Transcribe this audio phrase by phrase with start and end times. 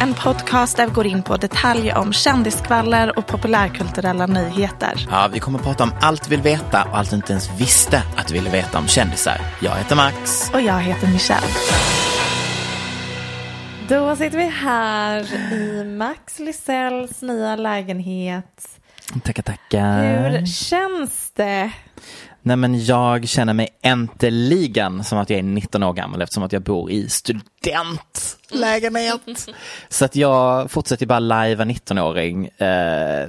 [0.00, 5.06] en podcast där vi går in på detaljer om kändiskvaller och populärkulturella nyheter.
[5.10, 7.60] Ja, vi kommer att prata om allt vi vill veta och allt du inte ens
[7.60, 9.40] visste att du ville veta om kändisar.
[9.62, 10.50] Jag heter Max.
[10.54, 11.46] Och jag heter Michelle.
[13.88, 18.68] Då sitter vi här i Max Lysells nya lägenhet.
[19.24, 20.30] Tackar, tackar.
[20.30, 21.70] Hur känns det?
[22.42, 26.52] Nej, men jag känner mig äntligen som att jag är 19 år gammal eftersom att
[26.52, 28.38] jag bor i studentlägenhet.
[29.88, 33.28] Så att jag fortsätter bara lajva 19-åring eh,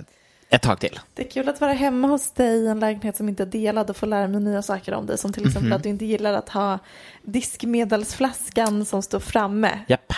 [0.50, 1.00] ett tag till.
[1.14, 3.90] Det är kul att vara hemma hos dig i en lägenhet som inte är delad
[3.90, 5.18] och få lära mig nya saker om dig.
[5.18, 6.80] Som till exempel att du inte gillar att ha
[7.24, 9.80] diskmedelsflaskan som står framme.
[9.88, 10.14] Japp,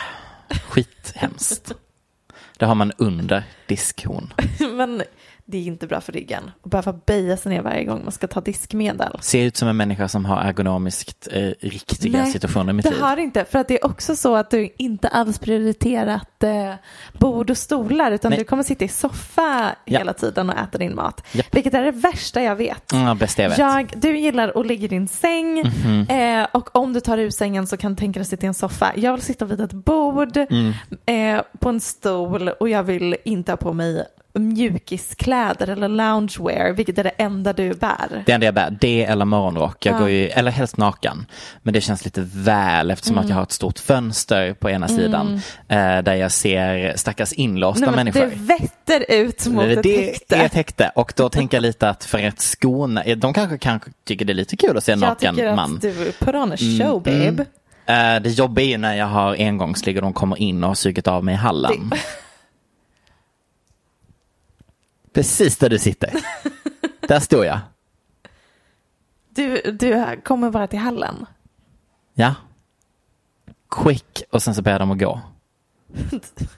[0.70, 1.72] skithemskt.
[2.58, 4.34] Det har man under diskhon.
[4.72, 5.04] Men
[5.46, 8.28] det är inte bra för ryggen att behöva böja sig ner varje gång man ska
[8.28, 9.18] ta diskmedel.
[9.22, 13.16] Ser ut som en människa som har ergonomiskt eh, riktiga Nej, situationer mitt det har
[13.16, 13.46] det inte.
[13.46, 16.74] För att det är också så att du inte alls prioriterat eh,
[17.20, 18.40] bord och stolar utan Nej.
[18.40, 19.98] du kommer sitta i soffa Ja.
[20.00, 21.28] hela tiden och äta din mat.
[21.32, 21.56] Japp.
[21.56, 22.84] Vilket är det värsta jag vet.
[22.94, 23.58] Ja, bästa jag vet.
[23.58, 26.08] Jag, du gillar att ligga i din säng Mhm.
[26.10, 28.48] eh, och om du tar ur sängen så kan du tänka dig att sitta i
[28.48, 28.92] en soffa.
[28.96, 30.74] Jag vill sitta vid ett bord Mm.
[31.06, 36.98] eh, på en stol och jag vill inte ha på mig mjukiskläder eller loungewear, vilket
[36.98, 38.24] är det enda du bär.
[38.26, 39.86] Det enda jag bär, det eller morgonrock.
[39.86, 40.00] Jag Ja.
[40.00, 41.26] går ju, eller helst naken.
[41.64, 43.24] Men det känns lite väl eftersom Mm.
[43.24, 45.42] att jag har ett stort fönster på ena sidan.
[45.68, 48.20] Eh, där jag ser stackars inlåsta Nej, människor.
[48.22, 50.36] det vetter ut mot ett det häkte.
[50.36, 53.90] är ett häkte och då tänker jag lite att för att skona, de kanske, kanske
[54.08, 55.76] tycker det är lite kul att se en Jag naken tycker man.
[55.76, 57.46] att du put on a show babe.
[57.86, 60.76] Eh, det jobbiga är ju när jag har engångsligg och de kommer in och har
[60.76, 61.90] sugit av mig hallen.
[61.90, 61.98] Det-
[65.14, 66.14] Precis där du sitter.
[67.08, 67.60] där står jag.
[69.30, 71.26] Du, du kommer bara till hallen.
[72.14, 72.36] Ja.
[73.70, 75.22] Quick och sen så ber de att gå.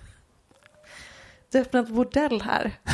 [1.51, 2.71] Du öppnar ett bordell här.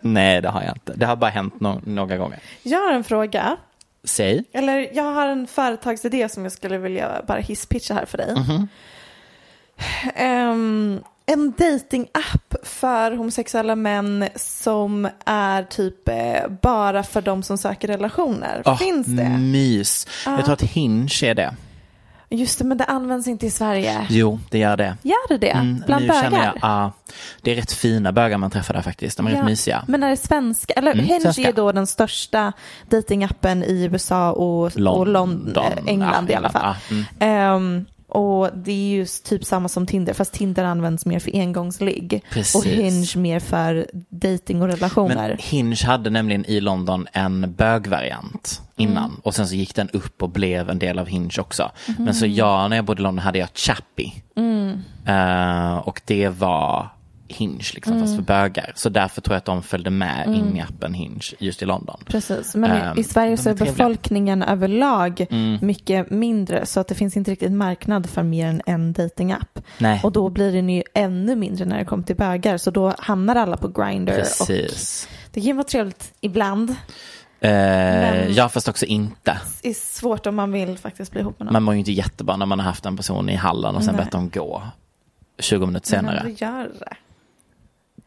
[0.00, 0.92] Nej, det har jag inte.
[0.96, 2.42] Det har bara hänt no- några gånger.
[2.62, 3.56] Jag har en fråga.
[4.04, 4.44] Säg.
[4.52, 8.34] Eller jag har en företagsidé som jag skulle vilja bara hisspitcha här för dig.
[8.36, 8.68] Mhm.
[10.14, 16.14] Ehm, en datingapp för homosexuella män som är typ eh,
[16.62, 18.62] bara för de som söker relationer.
[18.64, 19.28] Åh, Finns det?
[19.28, 20.06] Mys.
[20.26, 21.54] Jag tror att Hinge är det.
[22.34, 24.06] Just det, men det används inte i Sverige.
[24.10, 24.96] Jo, det gör det.
[25.02, 25.50] Gör det det?
[25.50, 26.22] Mm, Bland nu bögar?
[26.22, 26.92] känner jag, ja,
[27.42, 29.16] det är rätt fina bögar man träffar där faktiskt.
[29.16, 29.84] De är rätt mysiga.
[29.88, 30.72] Men är det svenska?
[30.74, 31.48] Eller Mm, Hinge svenska.
[31.48, 32.52] är då den största
[32.88, 35.64] datingappen i USA och, och London, London.
[35.64, 36.74] eh, England Ja, i alla fall.
[36.88, 37.04] Ja, mm.
[37.20, 42.24] Ehm, och det är ju typ samma som Tinder, fast Tinder används mer för engångsligg.
[42.30, 42.54] Precis.
[42.54, 45.28] Och Hinge mer för dating och relationer.
[45.28, 49.20] Men Hinge hade nämligen i London en bögvariant innan Mm.
[49.22, 51.70] och sen så gick den upp och blev en del av Hinge också.
[51.86, 52.14] Men Mhm.
[52.14, 54.12] så jag, när jag bodde i London hade jag Chappie.
[54.36, 54.80] Mm.
[55.06, 56.88] Eh, och det var
[57.32, 58.16] Hinge liksom, fast Mm.
[58.16, 58.72] för bögar.
[58.74, 62.00] Så därför tror jag att de följde med in i appen Hinge just i London.
[62.06, 65.58] Precis, men Ehm, i, Sverige så är befolkningen överlag Mm.
[65.62, 69.58] mycket mindre så att det finns inte riktigt marknad för mer än en datingapp.
[70.02, 73.36] Och då blir den ju ännu mindre när det kommer till bögar så då hamnar
[73.36, 74.12] alla på Grindr.
[74.12, 75.08] Och Precis.
[75.30, 76.74] det kan ju vara trevligt ibland.
[77.40, 79.40] Eh, ja, fast också inte.
[79.62, 81.52] Det är svårt om man vill faktiskt bli ihop med någon.
[81.52, 83.94] Man mår ju inte jättebra när man har haft en person i hallen och sen
[83.94, 84.04] Nej.
[84.04, 84.62] bett dem gå
[85.38, 86.20] 20 minuter senare.
[86.24, 86.96] Men gör det.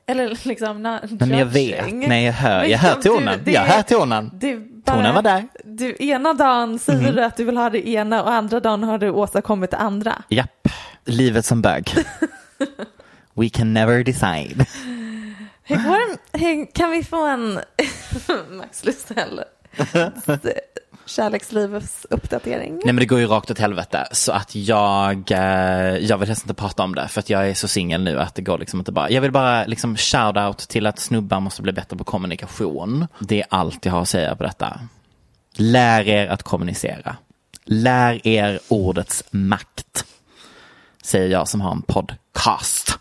[0.07, 3.39] Eller liksom, not Men jag vet, nej jag hör, jag hör du- tonen.
[3.45, 4.31] det- Jag hör tonen.
[4.41, 5.47] Är bara, Tonen var där.
[5.63, 8.97] Du, ena dagen säger du att du vill ha det ena och andra dagen har
[8.97, 10.23] du åstadkommit det andra.
[10.29, 10.67] Japp,
[11.05, 11.93] livet som bög.
[13.33, 14.65] We can never decide.
[15.63, 16.65] Hur går det?
[16.65, 17.59] Kan vi få en
[18.57, 19.41] Max Lustell
[21.05, 22.73] kärlekslivets uppdatering?
[22.73, 26.43] Nej men det går ju rakt åt helvete så att jag, eh, jag vill helst
[26.43, 28.79] inte prata om det för att jag är så singel nu att det går liksom
[28.79, 29.09] inte bara.
[29.09, 33.07] Jag vill bara liksom shout out till att snubbar måste bli bättre på kommunikation.
[33.19, 34.79] Det är allt jag har att säga på detta.
[35.55, 37.15] Lär er att kommunicera.
[37.65, 40.05] Lär er ordets makt.
[41.03, 42.99] Säger jag som har en podcast.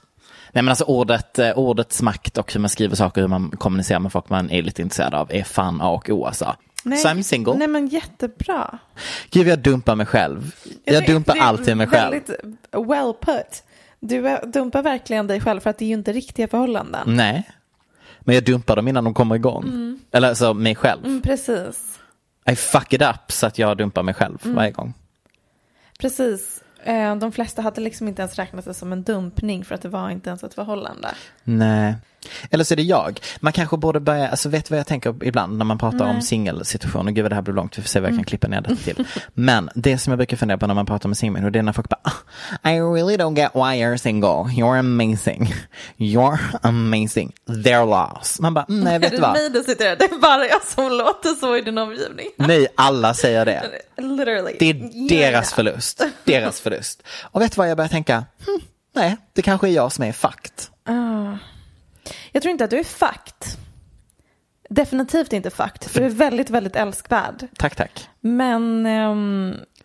[0.53, 4.01] Nej men alltså ordet, eh, ordets makt och hur man skriver saker, hur man kommunicerar
[4.01, 6.57] med folk man är lite intresserad av är fan A och O alltså.
[6.85, 7.55] Så I'm single.
[7.55, 8.79] Nej men jättebra.
[9.31, 10.55] Gud, jag dumpar mig själv.
[10.85, 12.11] Jag tycker dumpar alltid mig själv.
[12.13, 12.31] Väldigt
[12.73, 13.63] well put.
[14.01, 17.17] Du dumpar verkligen dig själv för att det är ju inte riktiga förhållanden.
[17.17, 17.51] Nej,
[18.21, 19.99] men jag dumpar dem innan de kommer igång.
[20.13, 21.05] Eller alltså mig själv.
[21.07, 21.99] Mm, precis.
[22.51, 24.57] I fuck it up så att jag dumpar mig själv Mm.
[24.57, 24.95] varje gång.
[25.99, 26.63] Precis.
[26.85, 29.89] Eh, De flesta hade liksom inte ens räknat det som en dumpning för att det
[29.89, 31.09] var inte ens ett förhållande.
[31.45, 31.95] Nej.
[32.51, 33.21] Eller så är det jag.
[33.41, 37.13] Man kanske borde börja, alltså vet vad jag tänker ibland när man pratar om singelsituationer,
[37.13, 38.77] gud vad det här blir långt, vi får se vad jag kan klippa ner det
[38.77, 39.05] till.
[39.35, 41.73] Men det som jag brukar fundera på när man pratar med singelmänniskor, det är när
[41.73, 45.55] folk bara, "Ah, I really don't get why you're single, you're amazing,
[45.97, 48.41] you're amazing, they're lost.
[48.41, 49.33] Man bara, mm, nej vet Är du det vad?
[49.33, 49.97] mig du sitter där?
[49.97, 52.27] Det är bara jag som låter så i din omgivning.
[52.37, 53.63] Nej, alla säger det.
[53.99, 54.57] Literally.
[54.59, 55.09] Det är Yeah.
[55.33, 56.03] deras förlust.
[56.25, 57.03] Deras förlust.
[57.23, 58.15] Och vet du vad jag börjar tänka?
[58.47, 58.61] Hm,
[58.95, 60.53] nej, det kanske är jag som är fucked.
[62.33, 63.59] Jag tror inte att du är fucked.
[64.71, 65.91] Definitivt inte fucked.
[65.91, 67.49] För du är väldigt, väldigt älskvärd.
[67.57, 68.09] Tack, tack.
[68.21, 68.87] Men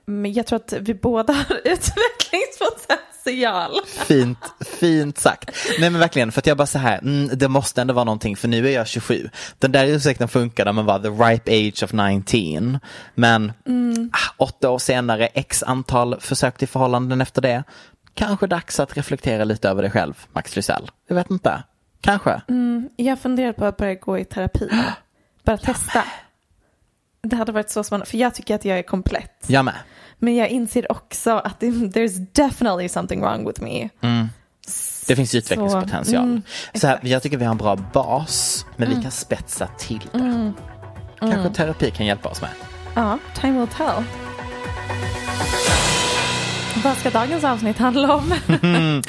[0.09, 3.71] men jag tror att vi båda har utvecklingspotential.
[3.87, 5.51] Fint, fint sagt.
[5.79, 8.35] Nej men verkligen, för att jag bara så här, mm, det måste ändå vara någonting,
[8.35, 9.29] för nu är jag 27.
[9.59, 12.79] Den där ursäkten funkar när man var the ripe age of 19.
[13.15, 13.51] Men
[14.11, 17.63] ah, åtta år senare, x antal försök till förhållanden efter det.
[18.13, 20.91] Kanske dags att reflektera lite över dig själv, Max Lysell.
[21.07, 21.63] Jag vet inte.
[22.01, 22.41] Kanske.
[22.95, 24.69] Jag funderar på att börja gå i terapi.
[25.43, 26.03] Bara testa.
[27.21, 29.45] Det hade varit så spännande, för jag tycker att jag är komplett.
[29.47, 29.75] Jag med.
[30.17, 33.89] Men jag inser också att there's definitely something wrong with me.
[35.07, 36.23] Det finns ju utvecklingspotential.
[36.23, 36.41] mm,
[36.73, 40.53] så här, jag tycker vi har en bra bas, men vi kan spetsa till det.
[41.19, 42.49] Kanske terapi kan hjälpa oss med.
[42.95, 44.03] Ja, time will tell.
[46.83, 48.33] Vad ska dagens avsnitt handla om?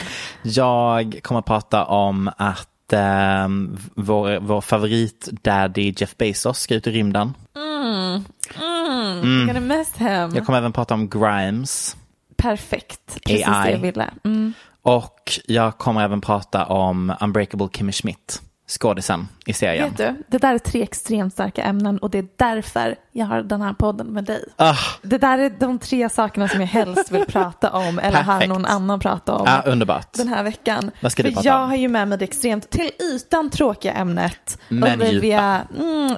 [0.42, 6.86] Jag kommer att prata om att ehm, vår, vår favorit daddy Jeff Bezos ska ut
[6.86, 7.34] i rymden.
[7.54, 10.34] I'm gonna miss him.
[10.34, 11.96] Jag kommer även prata om Grimes.
[12.36, 13.66] Perfekt, precis AI.
[13.66, 14.10] det jag ville.
[14.24, 14.52] Mm.
[14.82, 19.88] Och jag kommer även prata om Unbreakable Kimmy Schmidt, skådisen i serien.
[19.88, 23.42] Vet du, det där är tre extremt starka ämnen och det är därför jag har
[23.42, 24.44] den här podden med dig.
[24.56, 28.32] Ah, Det där är de tre sakerna som jag helst vill prata om eller har
[28.32, 28.48] Perfekt.
[28.48, 29.46] någon annan prata om.
[29.48, 30.12] ah, underbart.
[30.12, 30.90] den här veckan.
[31.02, 31.68] Vad ska du För prata jag om?
[31.68, 34.58] har ju med mig det extremt till ytan tråkiga ämnet.
[34.68, 36.16] Men Olivia, mm,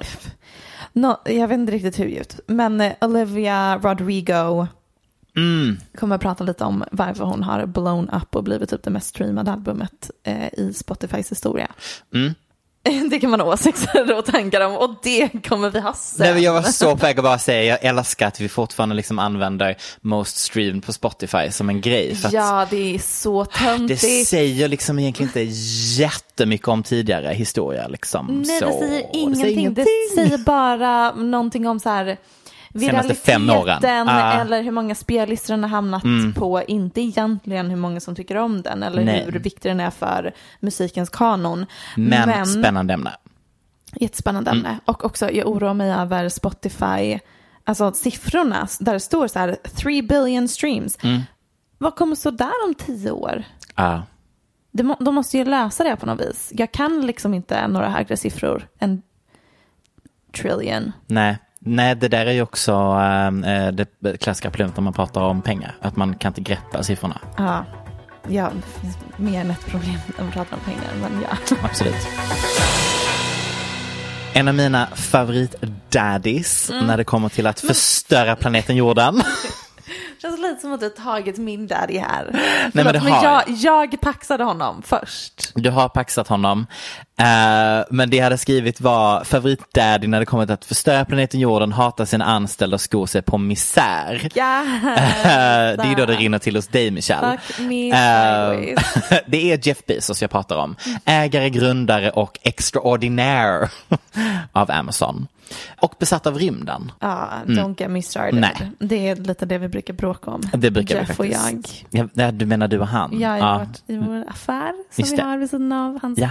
[0.93, 4.67] no, jag vet inte riktigt hur djupt, men eh, Olivia Rodrigo
[5.35, 5.77] Mm.
[5.97, 9.07] kommer att prata lite om varför hon har blown up och blivit typ det mest
[9.07, 11.67] streamade albumet eh, i Spotifys historia.
[12.13, 12.33] Mm.
[13.09, 16.33] Det kan man ha åsikter och tankar om och det kommer vi ha sen.
[16.33, 19.19] Nej, jag var så på väg att bara säga, jag älskar att vi fortfarande liksom
[19.19, 22.17] använder most streamed på Spotify som en grej.
[22.31, 24.27] Ja, det är så det töntigt.
[24.27, 25.55] säger liksom egentligen inte
[26.01, 27.87] jättemycket om tidigare historia.
[27.87, 28.43] Liksom.
[28.45, 29.43] Nej, så, det säger ingenting.
[29.43, 29.85] Det ingenting.
[30.15, 32.17] säger bara någonting om så här
[32.79, 34.07] Senaste fem åren.
[34.07, 34.41] Ah.
[34.41, 36.03] eller hur många spellistor den har hamnat
[36.35, 36.61] på.
[36.67, 39.25] Inte egentligen hur många som tycker om den eller Nej.
[39.25, 41.65] hur viktig den är för musikens kanon.
[41.97, 43.11] Men, spännande ämne.
[43.95, 44.65] Jättespännande Mm.
[44.65, 44.79] ämne.
[44.85, 47.19] Och också, jag oroar mig över Spotify,
[47.63, 50.97] alltså siffrorna där det står så här 3 billion streams.
[51.03, 51.21] Mm.
[51.77, 53.43] Vad kommer stå där om tio år?
[53.75, 53.99] Ah.
[54.99, 56.51] De måste ju lösa det på något vis.
[56.55, 59.01] Jag kan liksom inte några högre siffror än
[60.37, 60.91] trillion.
[61.07, 61.37] Nej.
[61.65, 62.71] Nej, det där är ju också
[63.45, 65.75] eh, det klassiska problemet när man pratar om pengar.
[65.81, 67.17] Att man kan inte greppa siffrorna.
[67.37, 67.65] Ja,
[68.27, 71.55] ja det finns mer än ett problem när man pratar om pengar, men ja.
[71.63, 72.07] Absolut.
[74.33, 76.85] En av mina favorit-daddies Mm.
[76.85, 79.21] när det kommer till att förstöra planeten jorden.
[80.21, 82.29] känns lite som att du har tagit min daddy här.
[82.73, 85.51] men det men har jag, jag paxade honom först.
[85.55, 86.65] Du har paxat honom.
[87.19, 91.39] Eh, men det jag hade skrivit var favoritdaddy när det kommer till att förstöra planeten
[91.39, 94.29] jorden, hata sina anställda och sko sig på misär.
[94.33, 94.61] Ja.
[94.61, 94.73] Eh,
[95.77, 97.37] det är då det rinner till hos dig Michelle.
[97.47, 98.79] Sideways.
[99.27, 100.75] det är Jeff Bezos jag pratar om.
[101.05, 103.69] Ägare, grundare och extraordinaire
[104.51, 105.27] av Amazon.
[105.79, 106.91] Och besatt av rymden.
[106.99, 108.41] Ja, don't get me started.
[108.41, 108.71] Nej.
[108.79, 110.41] Det är lite det vi brukar bråka om.
[110.53, 111.65] Det brukar Jeff vi och jag.
[111.89, 113.19] Ja, ja, du menar du och han?
[113.19, 115.23] Jag har varit i vår affär som Just vi det.
[115.23, 116.29] har vid sidan av hans Ja,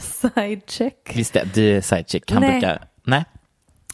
[0.00, 1.12] sidecheck.
[1.14, 1.48] visst det.
[1.54, 2.30] Du är sidechick.
[2.32, 2.50] Han Nej.
[2.50, 2.84] brukar...
[3.04, 3.24] Nej.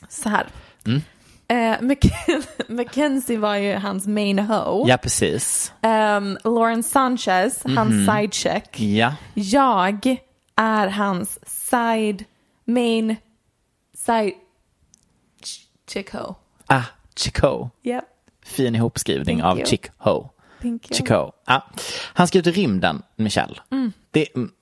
[0.09, 0.47] Så här.
[0.87, 1.01] Mm.
[1.49, 4.89] Eh, Mac- Mackenzie var ju hans main hoe.
[4.89, 5.73] Ja, precis.
[5.83, 8.81] Um, Lawrence Sanchez, hans sidecheck.
[8.81, 9.15] Ja.
[9.35, 10.17] Jag
[10.57, 11.39] är hans
[11.71, 12.25] side,
[12.65, 13.17] main,
[14.07, 14.33] side
[15.87, 16.35] chick hoe.
[16.67, 16.83] Ah,
[17.17, 17.71] Chico.
[17.83, 18.05] Yep,
[18.45, 19.67] Fin ihopskrivning Thank av you.
[19.67, 20.31] Chick Ho.
[20.63, 20.97] thank you.
[20.97, 21.33] Chico.
[21.47, 21.67] Ja.
[22.15, 23.61] Han ska ut i rymden, Michelle.
[24.11, 24.53] Det, mm,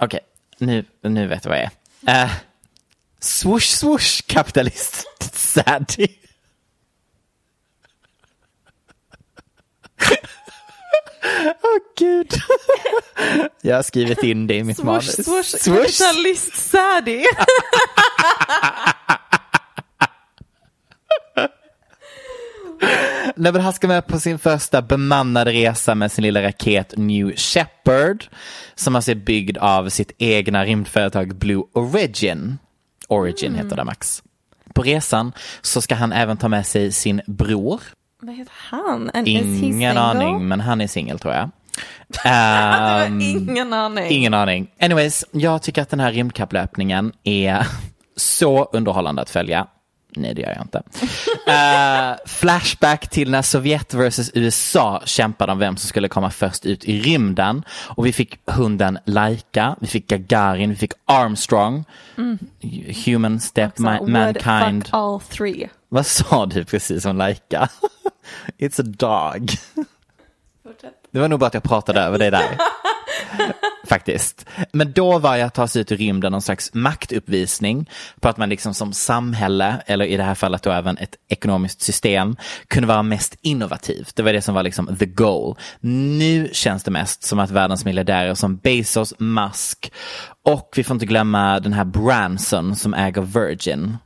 [0.00, 0.20] Okej,
[0.58, 1.70] nu, nu vet jag vad jag
[2.06, 2.24] är.
[2.24, 2.32] Uh,
[3.20, 5.06] swoosh swoosh kapitalist
[5.36, 6.08] Sadie.
[11.62, 12.32] Åh gud.
[13.60, 15.24] Jag har skrivit in det i mitt Swoosh, manus.
[15.24, 15.98] swoosh, Swoosh.
[15.98, 17.24] kapitalist Sadie.
[23.36, 28.24] Men han ska med på sin första bemannade resa med sin lilla raket New Shepard.
[28.74, 32.58] Som alltså är byggd av sitt egna rymdföretag Blue Origin.
[33.08, 34.22] Origin heter det Max.
[34.74, 37.80] På resan så ska han även ta med sig sin bror.
[38.20, 39.10] Vad heter han?
[39.14, 41.50] And Ingen aning, men han är singel tror jag.
[42.24, 44.10] Ehm, ingen aning.
[44.10, 44.70] Ingen aning.
[44.80, 47.66] Anyways, jag tycker att den här rymdkapplöpningen är
[48.16, 49.66] så underhållande att följa.
[50.16, 50.82] Nej, det gör jag inte.
[51.48, 56.84] Eh, flashback till när Sovjet versus USA kämpade om vem som skulle komma först ut
[56.84, 57.62] i rymden.
[57.70, 61.84] Och vi fick hunden Laika, vi fick Gagarin, vi fick Armstrong,
[63.06, 64.84] Human Step, ma- Mankind.
[64.84, 65.68] fuck all three.
[65.88, 67.68] Vad sa du precis om Laika?
[68.58, 69.50] It's a dog.
[71.10, 72.44] Det var nog bara att jag pratade över dig där.
[73.86, 74.46] Faktiskt.
[74.72, 77.90] Men då var jag att ta sig ut i rymden någon slags maktuppvisning
[78.20, 81.80] på att man liksom som samhälle, eller i det här fallet då även ett ekonomiskt
[81.80, 82.36] system,
[82.68, 84.16] kunde vara mest innovativt.
[84.16, 85.56] Det var det som var liksom the goal.
[85.80, 89.92] Nu känns det mest som att världens miljardärer som Bezos, Musk
[90.42, 93.96] och vi får inte glömma den här Branson som äger Virgin.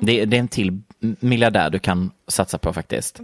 [0.00, 3.20] Det, det är en till miljardär du kan satsa på faktiskt.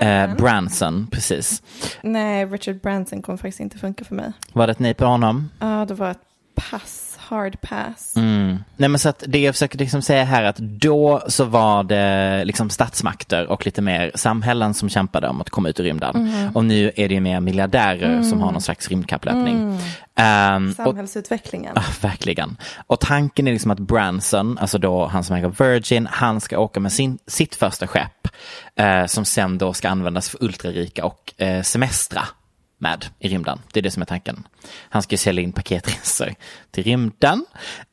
[0.00, 1.62] Eh, Branson, precis.
[2.02, 4.32] Nej, Richard Branson kommer faktiskt inte funka för mig.
[4.52, 5.50] Var det ett nej på honom?
[5.58, 6.20] Ja, det var ett
[6.54, 8.16] pass, hard pass.
[8.16, 8.64] Mm.
[8.76, 12.44] Nej men så att det jag försöker liksom säga här att då så var det
[12.44, 16.30] liksom statsmakter och lite mer samhällen som kämpade om att komma ut i rymden.
[16.54, 19.78] Och nu är det ju mer miljardärer som har någon slags rymdkapplöpning.
[20.18, 21.72] Och, Samhällsutvecklingen.
[21.76, 22.56] Ah, verkligen.
[22.86, 26.80] Och tanken är liksom att Branson, alltså då han som äger Virgin, han ska åka
[26.80, 28.28] med sin, sitt första skepp
[28.76, 32.22] eh, som sen då ska användas för ultrarika och eh, semestra
[32.78, 33.60] med i rymden.
[33.72, 34.46] Det är det som är tanken.
[34.88, 36.34] Han ska ju sälja in paketresor
[36.70, 37.46] till rymden.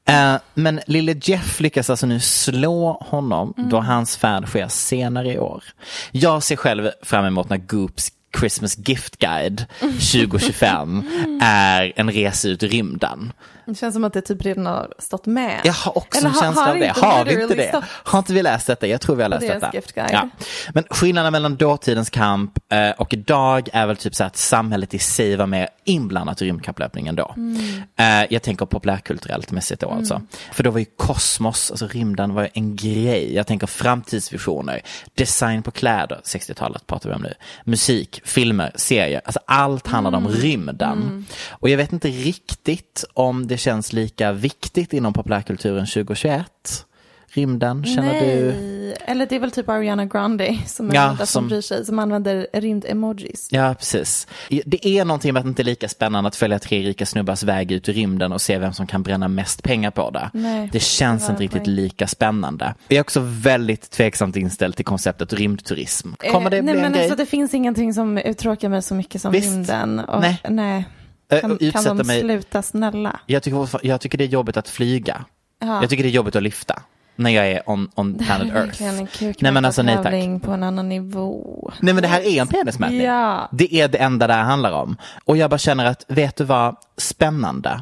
[0.07, 5.39] Eh, men lille Jeff lyckas alltså nu slå honom då hans färd sker senare i
[5.39, 5.63] år.
[6.11, 11.03] Jag ser själv fram emot när Goops Christmas Gift Guide 2025
[11.41, 13.33] är en resa ut i rymden.
[13.65, 15.61] Det känns som att det typ redan har stått med.
[15.63, 16.93] Jag har också Eller en känsla har av det.
[16.95, 17.69] Har vi inte det?
[17.69, 17.83] stått?
[17.87, 18.87] Har inte vi läst detta?
[18.87, 20.07] Jag tror vi har läst deras detta.
[20.11, 20.29] Ja.
[20.73, 24.99] Men skillnaden mellan dåtidens kamp eh, och idag är väl typ så att samhället i
[24.99, 27.33] sig var mer inblandat i rymdkapplöpningen då.
[27.37, 27.83] Mm.
[27.95, 30.21] Eh, jag tänker populärkulturellt mässigt då alltså.
[30.51, 33.35] För då var ju kosmos, alltså rymden var en grej.
[33.35, 34.81] Jag tänker framtidsvisioner,
[35.13, 37.33] design på kläder, 60-talet pratar vi om nu.
[37.63, 40.27] Musik, filmer, serier, alltså allt handlade Mm.
[40.27, 41.25] om rymden.
[41.49, 46.85] Och jag vet inte riktigt om det känns lika viktigt inom populärkulturen 2021.
[47.35, 48.21] Rymden, känner Nej.
[48.35, 48.93] du?
[49.05, 51.99] Eller det är väl typ Ariana Grande som är Ja, som, som- bryr sig, som
[51.99, 53.47] använder rymd-emojis.
[53.51, 54.27] Ja, precis.
[54.65, 57.43] Det är någonting med att det inte är lika spännande att följa tre rika snubbars
[57.43, 60.29] väg ut i rymden och se vem som kan bränna mest pengar på det.
[60.33, 61.75] Nej, det känns det inte riktigt poäng.
[61.75, 62.75] lika spännande.
[62.87, 66.11] Jag är också väldigt tveksamt inställd till konceptet rymdturism.
[66.31, 67.01] Kommer det Eh, bli nej, en men grej?
[67.01, 69.47] alltså, det finns ingenting som uttråkar mig så mycket som Visst.
[69.47, 69.99] rymden.
[69.99, 70.41] Och, Nej.
[70.49, 70.85] nej.
[71.31, 73.19] Eh, Kan, kan de mig- sluta snälla?
[73.25, 75.25] Jag tycker, jag tycker det är jobbigt att flyga.
[75.59, 75.81] Ja.
[75.81, 76.81] Jag tycker det är jobbigt att lyfta.
[77.15, 79.23] När jag är on, on Det här är planet Earth.
[79.23, 80.41] en Nej men alltså nej tack.
[80.43, 81.71] på en annan nivå.
[81.79, 83.01] Nej men det här är en penismätning.
[83.01, 83.49] Ja.
[83.51, 84.97] Det är det enda det här handlar om.
[85.25, 87.81] Och jag bara känner att, vet du vad, spännande,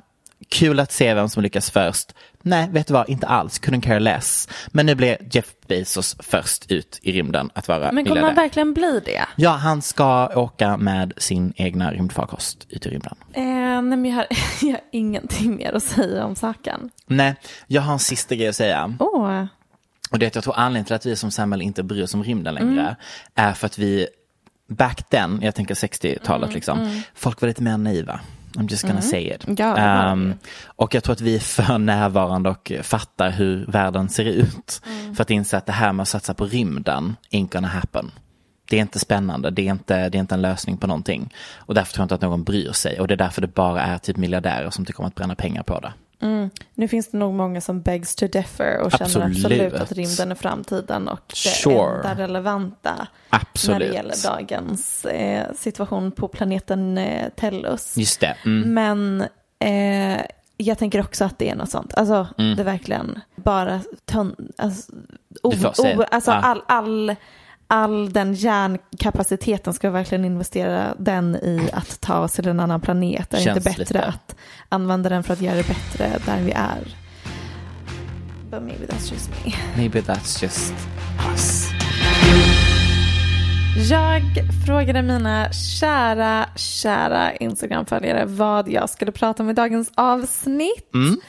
[0.53, 2.13] Kul att se vem som lyckas först.
[2.41, 4.49] Nej, vet du vad, inte alls, couldn't care less.
[4.67, 8.73] Men nu blir Jeff Bezos först ut i rymden att vara Men kommer man verkligen
[8.73, 9.25] bli det?
[9.35, 13.15] Ja, han ska åka med sin egna rymdfarkost ut i rymden.
[13.33, 14.27] Eh, nej, men jag har,
[14.61, 16.89] jag har ingenting mer att säga om saken.
[17.05, 17.35] Nej,
[17.67, 18.95] jag har en sista grej att säga.
[18.99, 19.45] Åh,
[20.11, 22.13] Och det är att jag tror anledningen till att vi som samhälle inte bryr oss
[22.13, 22.95] om rymden längre
[23.35, 24.07] är för att vi
[24.67, 28.19] back then, jag tänker 60-talet liksom, folk var lite mer naiva.
[28.57, 29.59] I'm just gonna say it.
[29.59, 30.33] Ja, Ehm,
[30.65, 34.81] och jag tror att vi är för närvarande och fattar hur världen ser ut.
[35.15, 38.11] För att inse att det här med att satsa på rymden, ain't gonna happen.
[38.69, 41.33] Det är inte spännande, det är inte, det är inte en lösning på någonting.
[41.55, 42.99] Och därför tror jag inte att någon bryr sig.
[42.99, 45.63] Och det är därför det bara är typ miljardärer som tycker om att bränna pengar
[45.63, 45.93] på det.
[46.75, 49.37] Nu finns det nog många som begs to differ och känner Absolut.
[49.37, 51.95] absolut att rymden är framtiden och det Sure.
[51.95, 53.79] enda relevanta Absolut.
[53.79, 57.97] när det gäller dagens eh, situation på planeten eh, Tellus.
[57.97, 58.35] Just det.
[58.45, 58.73] Mm.
[58.73, 59.23] Men
[59.59, 60.21] eh,
[60.57, 61.93] jag tänker också att det är något sånt.
[61.93, 64.91] Alltså det är verkligen bara ton, alltså,
[65.43, 66.37] o, o, alltså Ja.
[66.37, 67.15] all, all,
[67.73, 72.81] all den hjärnkapaciteten ska vi verkligen investera den i att ta oss till en annan
[72.81, 73.33] planet.
[73.33, 74.35] Är det inte bättre lite- att
[74.69, 76.97] använda den för att göra det bättre där vi är?
[78.51, 79.53] But maybe that's just me.
[79.77, 80.73] Maybe that's just
[81.31, 81.69] us.
[83.89, 84.21] Jag
[84.65, 90.95] frågade mina kära, kära Instagram-följare vad jag skulle prata om i dagens avsnitt.
[90.95, 91.21] Ehm,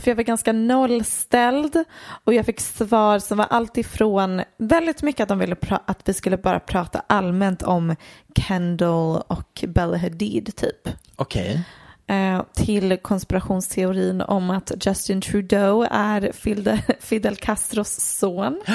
[0.00, 1.84] för jag var ganska nollställd
[2.24, 6.14] och jag fick svar som var allt ifrån väldigt mycket att de ville att vi
[6.14, 7.96] skulle bara prata allmänt om
[8.36, 10.88] Kendall och Bella Hadid typ.
[11.16, 11.64] Okej.
[12.06, 18.62] Eh, till konspirationsteorin om att Justin Trudeau är Fidel, Fidel Castros son.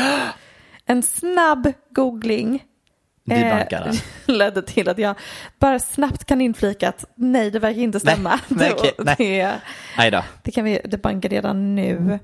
[0.86, 2.63] En snabb googling
[3.30, 3.94] eh,
[4.25, 5.16] ledde till att jag
[5.60, 8.40] bara snabbt kan inflika att nej, det verkar inte stämma.
[8.48, 9.16] nej, Det- okej, nej.
[9.18, 9.60] det,
[9.98, 10.24] Aj då.
[10.44, 12.20] det kan vi debanka redan nu.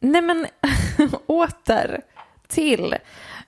[0.00, 0.46] Nej men
[1.26, 2.00] åter
[2.48, 2.96] till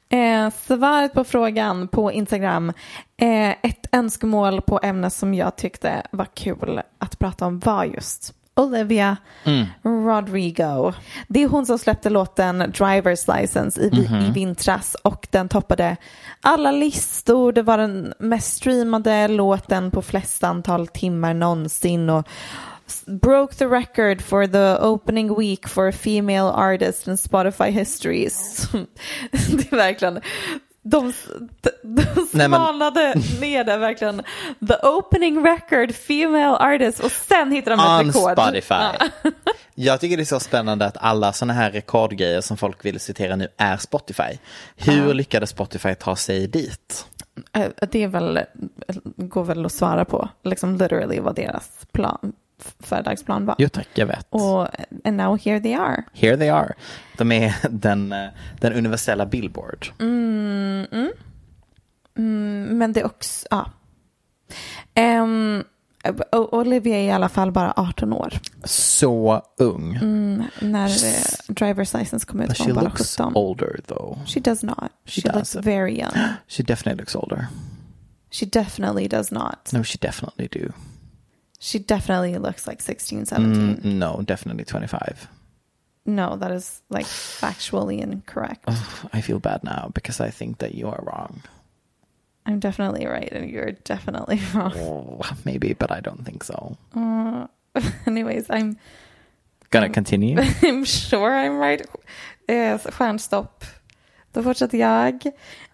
[0.09, 2.73] eh, svaret på frågan på Instagram.
[3.17, 8.35] Eh, ett önskemål på ämne som jag tyckte var kul att prata om var just
[8.57, 9.17] Olivia
[9.83, 10.93] Rodrigo.
[11.29, 13.87] Det är hon som släppte låten Driver's License i,
[14.29, 15.97] i vintras och den toppade
[16.41, 17.53] alla listor.
[17.53, 22.29] Det var den mest streamade låten på flest antal timmar någonsin och
[23.07, 28.29] broke the record for the opening week for a female artist in Spotify history.
[29.33, 30.21] det är verkligen
[30.85, 31.13] de,
[31.63, 34.23] de, de Nej, men- smalade ner det verkligen.
[34.69, 38.33] The opening record female artist och sen hittade de ett On rekord.
[38.45, 38.75] Spotify.
[38.75, 39.31] Ja.
[39.75, 43.37] Jag tycker det är så spännande att alla sådana här rekordgrejer som folk vill citera
[43.37, 44.39] nu är Spotify.
[44.77, 47.07] Hur lyckades Spotify ta sig dit?
[47.53, 48.41] Eh, Det är väl,
[49.17, 52.33] går väl att svara på, liksom literally vad deras plan,
[52.81, 53.55] föredagsplan var.
[53.59, 54.27] Jo tack, jag vet.
[54.31, 54.69] Och
[55.05, 56.05] and now here they are.
[56.13, 56.75] Here they are.
[57.17, 58.29] De är den, eh,
[58.61, 59.87] den universella Billboard.
[62.17, 63.71] Men det är också, ja.
[66.33, 68.33] O- Olivia är i alla fall bara 18 år.
[68.65, 69.93] Så ung.
[70.61, 73.33] När eh, driver's license kom ut But var she hon bara looks 17.
[73.37, 74.19] older though.
[74.27, 74.91] She does not.
[75.05, 75.65] She, She looks does.
[75.67, 76.13] very young.
[76.49, 77.47] She definitely looks older.
[78.31, 79.71] She definitely does not.
[79.73, 80.73] No, she definitely do.
[81.65, 83.77] She definitely looks like 16, 17.
[83.77, 85.29] Mm, no, definitely 25.
[86.05, 88.69] No, that is like factually incorrect.
[89.15, 91.41] I feel bad now because I think that you are wrong.
[92.45, 94.73] I'm definitely right and you're definitely wrong.
[94.77, 96.77] Oh, maybe, but I don't think so.
[98.07, 98.77] Anyways, I'm
[99.71, 100.37] Gonna continue?
[100.63, 101.81] I'm sure I'm right.
[102.47, 103.65] Eh, stjärnstopp.
[104.33, 105.25] Då fortsätter jag.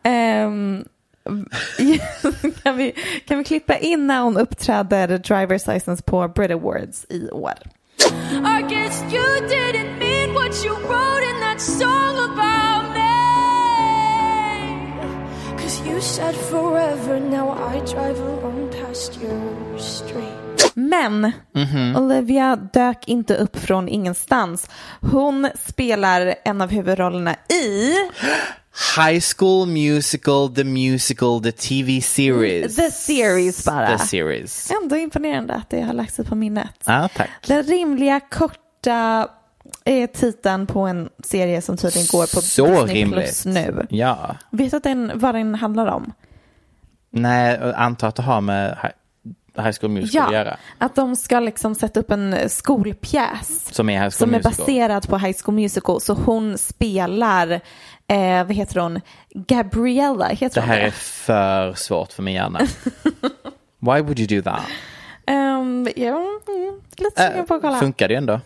[0.04, 0.84] Ehm,
[2.62, 2.94] kan, vi,
[3.26, 7.54] kan vi klippa in när hon uppträder Driver's License på Brit Awards i år?
[8.32, 13.10] I guess you didn't mean what you wrote in that song about me.
[15.62, 20.40] Cause you said forever, now I drive along past your street.
[20.74, 21.32] Men
[21.96, 24.70] Olivia dök inte upp från ingenstans.
[25.00, 27.94] Hon spelar en av huvudrollerna i
[28.96, 32.76] High School Musical, the musical, the TV series.
[32.76, 33.98] The Series bara.
[33.98, 34.70] The series.
[34.82, 36.70] Ändå imponerande att det har lagt sig på minnet.
[36.84, 37.30] Ja, tack.
[37.46, 39.28] Den rimliga korta
[39.84, 43.24] är titeln på en serie som tydligen går på Så Disney rimligt.
[43.24, 43.86] Plus nu.
[43.90, 44.36] Ja.
[44.50, 46.12] Vet du att den, vad den handlar om?
[47.12, 48.92] Nej, antar att det har med Hi-
[49.62, 50.56] High School Musical att Ja, göra.
[50.78, 55.08] att de ska liksom sätta upp en skolpjäs Som är High School som är baserad
[55.08, 56.00] på High School Musical.
[56.00, 57.60] Så hon spelar,
[58.10, 59.00] eh, vad heter hon,
[59.34, 60.86] Gabriella, heter Det hon här det?
[60.86, 62.60] är för svårt för min hjärna.
[63.78, 64.60] Why would you do that?
[65.30, 66.16] Um, ja,
[66.48, 67.78] mm, lite sugen på att kolla.
[67.80, 68.40] Funkar det ändå.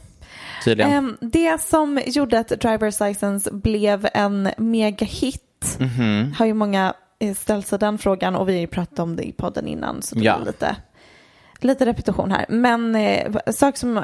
[0.64, 0.92] Tydligen.
[0.92, 5.40] Ehm, det som gjorde att Driver's License blev en megahit
[5.78, 6.34] Mhm.
[6.38, 9.22] har ju många eh, ställt sig den frågan och vi har ju pratat om det
[9.22, 10.36] i podden innan så det Ja.
[10.36, 10.76] blir lite,
[11.60, 12.44] lite repetition här.
[12.48, 14.02] Men eh, sak som eh,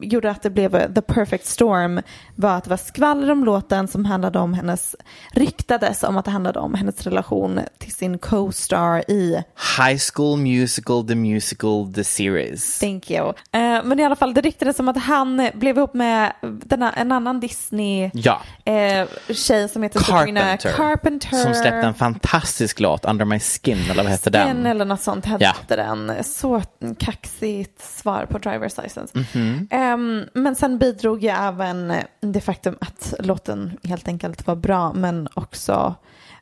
[0.00, 2.00] gjorde att det blev the perfect storm
[2.34, 4.96] var att det var skvaller om låten som handlade om hennes,
[5.32, 9.42] ryktades om att det handlade om hennes relation till sin co-star i
[9.78, 12.78] High School Musical, the musical, the series.
[12.78, 13.28] Thank you.
[13.28, 17.12] Eh, men i alla fall, det ryktades som att han blev ihop med denna, en
[17.12, 18.40] annan Disney Ja.
[18.64, 20.72] eh, tjej som heter Sabrina Carpenter.
[20.72, 21.28] Carpenter.
[21.36, 24.48] Som släppte en fantastisk låt, Under My Skin, eller vad hette den?
[24.56, 25.54] Den eller något sånt hette Ja.
[25.76, 26.24] den.
[26.24, 26.62] Så
[26.98, 29.18] kaxigt svar på Driver's License.
[29.34, 29.68] Mhm.
[29.70, 29.85] Ehm,
[30.32, 35.94] men sen bidrog ju även det faktum att låten helt enkelt var bra men också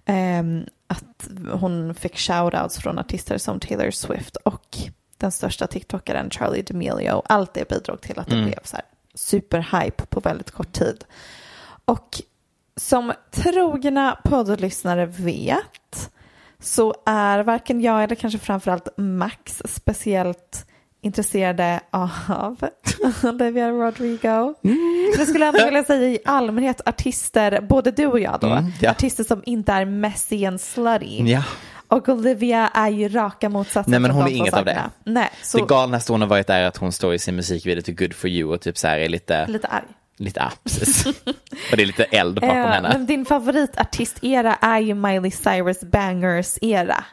[0.04, 4.78] ehm, att hon fick shoutouts från artister som Taylor Swift och
[5.18, 7.22] den största TikTokaren Charlie D'Amelio.
[7.26, 8.46] Allt det bidrog till att det Mm.
[8.46, 11.04] blev så här superhype på väldigt kort tid.
[11.84, 12.22] Och
[12.76, 16.10] som trogna poddlyssnare vet
[16.60, 20.66] så är varken jag eller kanske framförallt Max speciellt
[21.04, 22.56] intresserade av
[23.24, 24.54] Olivia Rodrigo.
[25.18, 28.90] Jag skulle ändå vilja säga i allmänhet artister, både du och jag då, Mm, ja.
[28.90, 31.22] artister som inte är messy and slutty.
[31.24, 31.42] Ja.
[31.88, 34.82] Och Olivia är ju raka motsatsen Nej, men hon är inget av det.
[35.04, 37.94] Nej, så Det galnaste hon har varit är att hon står i sin musikvideo till
[37.96, 39.84] Good for you och typ så här är lite, lite arg.
[40.16, 41.06] Lite ah, precis.
[41.70, 42.88] och det är lite eld bakom Eh, henne.
[42.88, 47.04] men din favoritartist-era är ju Miley Cyrus Bangers-era.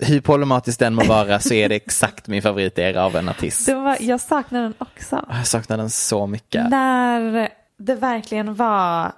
[0.00, 3.68] Hur problematiskt den må vara så är det exakt min favoritera av en artist.
[3.68, 5.24] Var, jag saknar den också.
[5.30, 6.70] Jag saknar den så mycket.
[6.70, 9.12] När det verkligen var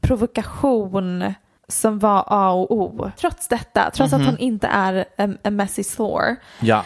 [0.00, 1.34] provokation
[1.68, 3.10] som var A och O.
[3.16, 4.20] Trots detta, trots Mhm.
[4.20, 6.36] att hon inte är en, en messy slore.
[6.60, 6.84] Ja,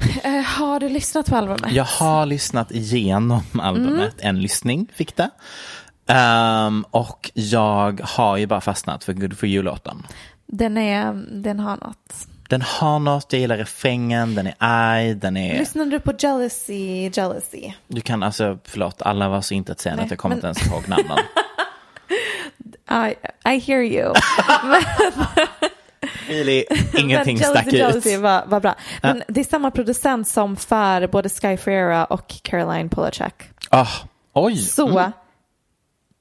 [0.24, 1.72] Eh, har du lyssnat på albumet?
[1.72, 4.14] jag har lyssnat igenom albumet.
[4.18, 5.30] En lyssning fick det.
[6.06, 10.06] Ehm, och jag har ju bara fastnat för Good for you-låten.
[10.46, 12.14] Den, är, den har något.
[12.48, 15.58] Den har något, jag gillar refrängen, den är arg, den är...
[15.58, 17.72] Lyssnade du på Jealousy, Jealousy?
[17.88, 20.88] Du kan alltså, förlåt, alla var så intetsägande att jag kommer men- inte ens ihåg
[20.88, 21.18] namnen.
[23.10, 23.14] I,
[23.54, 24.14] I hear you.
[26.30, 26.64] Really,
[26.98, 28.18] ingenting stack ut.
[28.20, 28.74] var, var bra.
[29.02, 33.34] Men det är samma producent som för både Sky Ferreira och Caroline Polachek.
[33.70, 33.88] Ah,
[34.32, 34.56] oj!
[34.56, 35.12] Så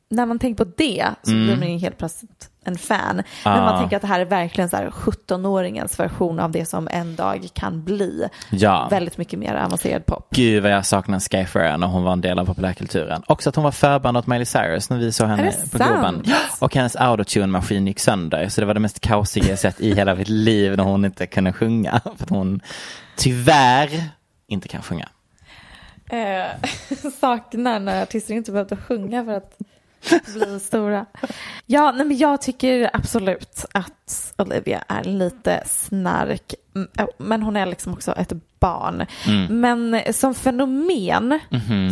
[0.10, 3.16] när man tänker på det så blir man ju helt plötsligt en fan.
[3.16, 3.66] Men Ah.
[3.66, 7.16] man tänker att det här är verkligen så här 17-åringens version av det som en
[7.16, 8.28] dag kan bli.
[8.52, 8.88] Ja.
[8.92, 10.28] Väldigt mycket mer avancerad pop.
[10.32, 13.24] Gud vad jag saknar Sky Ferreira när hon var en del av populärkulturen.
[13.28, 15.92] Också att hon var förband åt Miley Cyrus när vi såg henne på sant?
[16.24, 16.24] Globen.
[16.60, 18.50] Och hennes autotune-maskin gick sönder.
[18.50, 21.28] Så det var det mest kaosiga jag sett i hela mitt liv när hon inte
[21.28, 22.00] kunde sjunga.
[22.18, 22.60] För att hon
[23.16, 23.90] tyvärr
[24.48, 25.10] inte kan sjunga.
[26.10, 26.46] Eh,
[27.20, 29.58] saknar när artister inte behövde sjunga för att
[30.34, 31.06] bli stora.
[31.66, 36.54] Ja, nej, men jag tycker absolut att Olivia är lite snark.
[36.76, 39.06] Mm, Men hon är liksom också ett barn.
[39.50, 41.40] Men som fenomen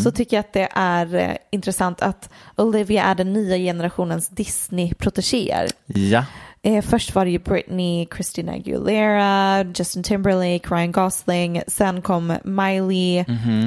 [0.04, 5.68] så tycker jag att det är eh, intressant att Olivia är den nya generationens Disney-protegéer.
[5.86, 6.26] Ja,
[6.68, 11.62] Eh, först var det ju Britney, Christina Aguilera, Justin Timberlake, Ryan Gosling.
[11.68, 13.26] Sen kom Miley,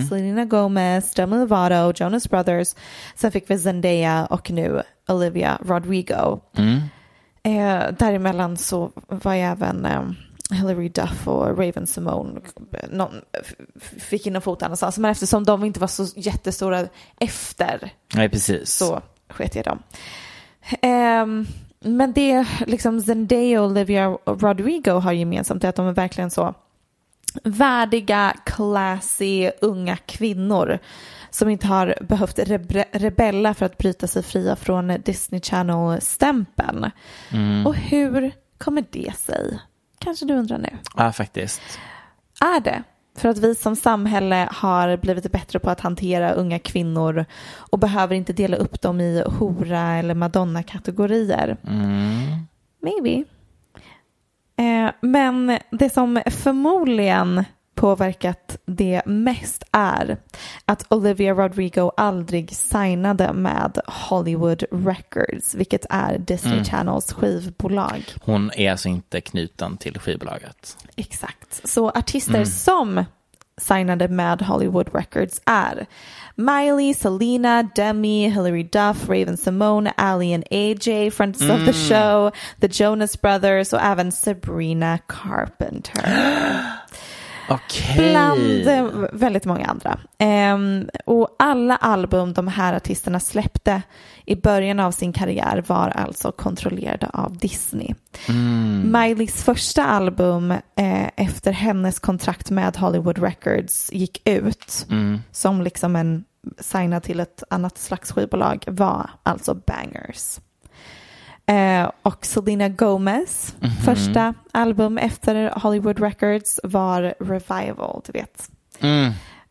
[0.08, 2.74] Selena Gomez, Demi Lovato, Jonas Brothers.
[3.14, 6.40] Sen fick vi Zendaya och nu Olivia Rodrigo.
[7.42, 10.02] Eh, däremellan så var ju även eh,
[10.50, 12.40] Hilary Duff och Raven Simone
[12.90, 13.12] någon,
[13.98, 14.98] fick in en fot annanstans.
[14.98, 16.86] Men eftersom de inte var så jättestora
[17.20, 18.70] efter nej precis.
[18.72, 19.82] så sket jag dem.
[20.82, 21.46] Ehm,
[21.84, 26.54] men det liksom Zendaya och Olivia Rodrigo har gemensamt är att de är verkligen så
[27.44, 30.78] värdiga, classy, unga kvinnor
[31.30, 36.90] som inte har behövt rebre- rebella för att bryta sig fria från Disney Channel-stämpeln.
[37.66, 39.58] Och hur kommer det sig?
[39.98, 40.78] Kanske du undrar nu.
[40.96, 41.60] Ja, faktiskt.
[42.40, 42.82] Är det
[43.20, 47.24] för att vi som samhälle har blivit bättre på att hantera unga kvinnor
[47.70, 51.56] och behöver inte dela upp dem i hora eller madonna-kategorier?
[52.82, 53.24] Maybe.
[54.56, 57.44] Eh, men det som förmodligen
[57.80, 60.16] påverkat det mest är
[60.64, 68.02] att Olivia Rodrigo aldrig signade med Hollywood Records, vilket är Disney Channels skivbolag.
[68.22, 70.76] Hon är alltså inte knuten till skivbolaget.
[70.96, 71.68] Exakt.
[71.68, 73.04] Så artister som
[73.60, 75.86] signade med Hollywood Records är
[76.34, 82.84] Miley, Selena, Demi, Hilary Duff, Raven Simone, Ali and AJ, Friends of the Show, The
[82.84, 86.02] Jonas Brothers och även Sabrina Carpenter.
[87.50, 88.10] Okej.
[88.10, 89.98] Bland eh, väldigt många andra.
[90.18, 93.82] Ehm, och alla album de här artisterna släppte
[94.26, 97.94] i början av sin karriär var alltså kontrollerade av Disney.
[98.84, 104.86] Mileys första album eh, efter hennes kontrakt med Hollywood Records gick ut
[105.32, 106.24] som liksom en
[106.58, 110.38] signad till ett annat slags skivbolag var alltså Bangers.
[111.50, 118.48] Eh, och Selena Gomez första album efter Hollywood Records var Revival, du vet.
[118.80, 119.06] Mm.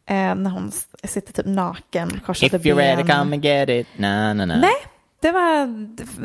[0.05, 0.71] Eh, när hon
[1.03, 3.17] sitter typ naken, korsade If you're ready, ben.
[3.17, 3.87] come and get it.
[3.97, 4.55] Na, na, na.
[4.55, 4.71] Nej,
[5.21, 5.67] det var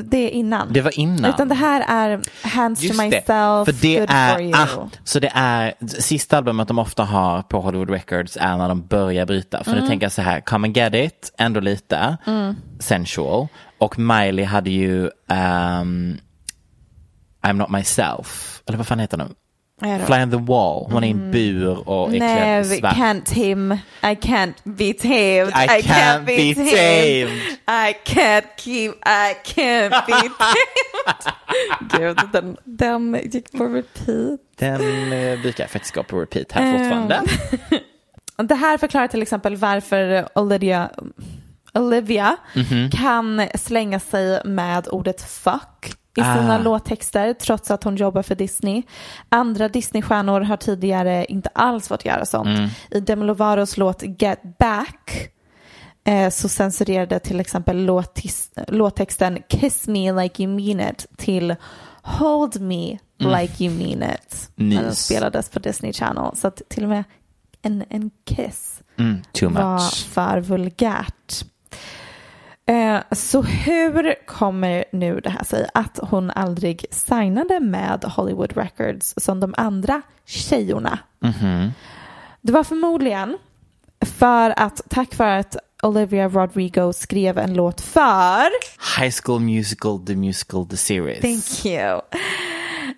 [0.02, 0.72] det innan.
[0.72, 1.30] Det var innan.
[1.30, 3.26] Utan det här är Hands to Just det, myself,
[3.66, 4.52] för det good for är, you.
[4.54, 8.86] ah, så det är, sista albumet de ofta har på Hollywood Records är när de
[8.86, 9.64] börjar bryta.
[9.64, 9.82] För Mm.
[9.84, 12.16] nu tänker jag så här, Come and Get It, ändå lite
[12.80, 13.46] sensual.
[13.78, 16.18] Och Miley hade ju um,
[17.42, 19.34] I'm Not Myself, eller vad fan heter den?
[20.06, 22.96] Fly on the Wall, hon är i en bur och är Nej, klädd vi svart.
[22.96, 23.72] can't him.
[23.72, 25.48] I can't be tamed.
[25.48, 27.38] I can't be tamed.
[27.68, 31.90] I can't keep, I can't be tamed.
[31.98, 34.40] Gud, den, den gick på repeat.
[34.56, 37.22] Den eh, brukar jag faktiskt gå på repeat här fortfarande.
[38.36, 40.90] Och Det här förklarar till exempel varför Olivia,
[41.74, 42.90] Olivia Mhm.
[42.90, 46.58] kan slänga sig med ordet fuck i sina Ah.
[46.58, 48.82] låttexter trots att hon jobbar för Disney.
[49.28, 52.48] Andra Disney-stjärnor har tidigare inte alls fått göra sånt.
[52.58, 52.68] Mm.
[52.90, 55.28] I Demi Lovato's låt Get Back
[56.06, 61.54] eh, så censurerade till exempel låttis- låttexten Kiss me like you mean it till
[62.02, 64.50] Hold me like you mean it.
[64.54, 66.36] När den spelades på Disney Channel.
[66.36, 67.04] Så att till och med
[67.62, 71.44] en, en kiss Mm, too var för vulgärt.
[72.66, 79.14] Eh, så hur kommer nu det här sig att hon aldrig signade med Hollywood Records
[79.16, 80.98] som de andra tjejorna?
[81.20, 81.72] Mhm.
[82.40, 83.38] Det var förmodligen
[84.04, 88.50] för att tack vare att Olivia Rodrigo skrev en låt för
[89.00, 91.20] High School Musical, the musical, the series.
[91.20, 92.00] Thank you.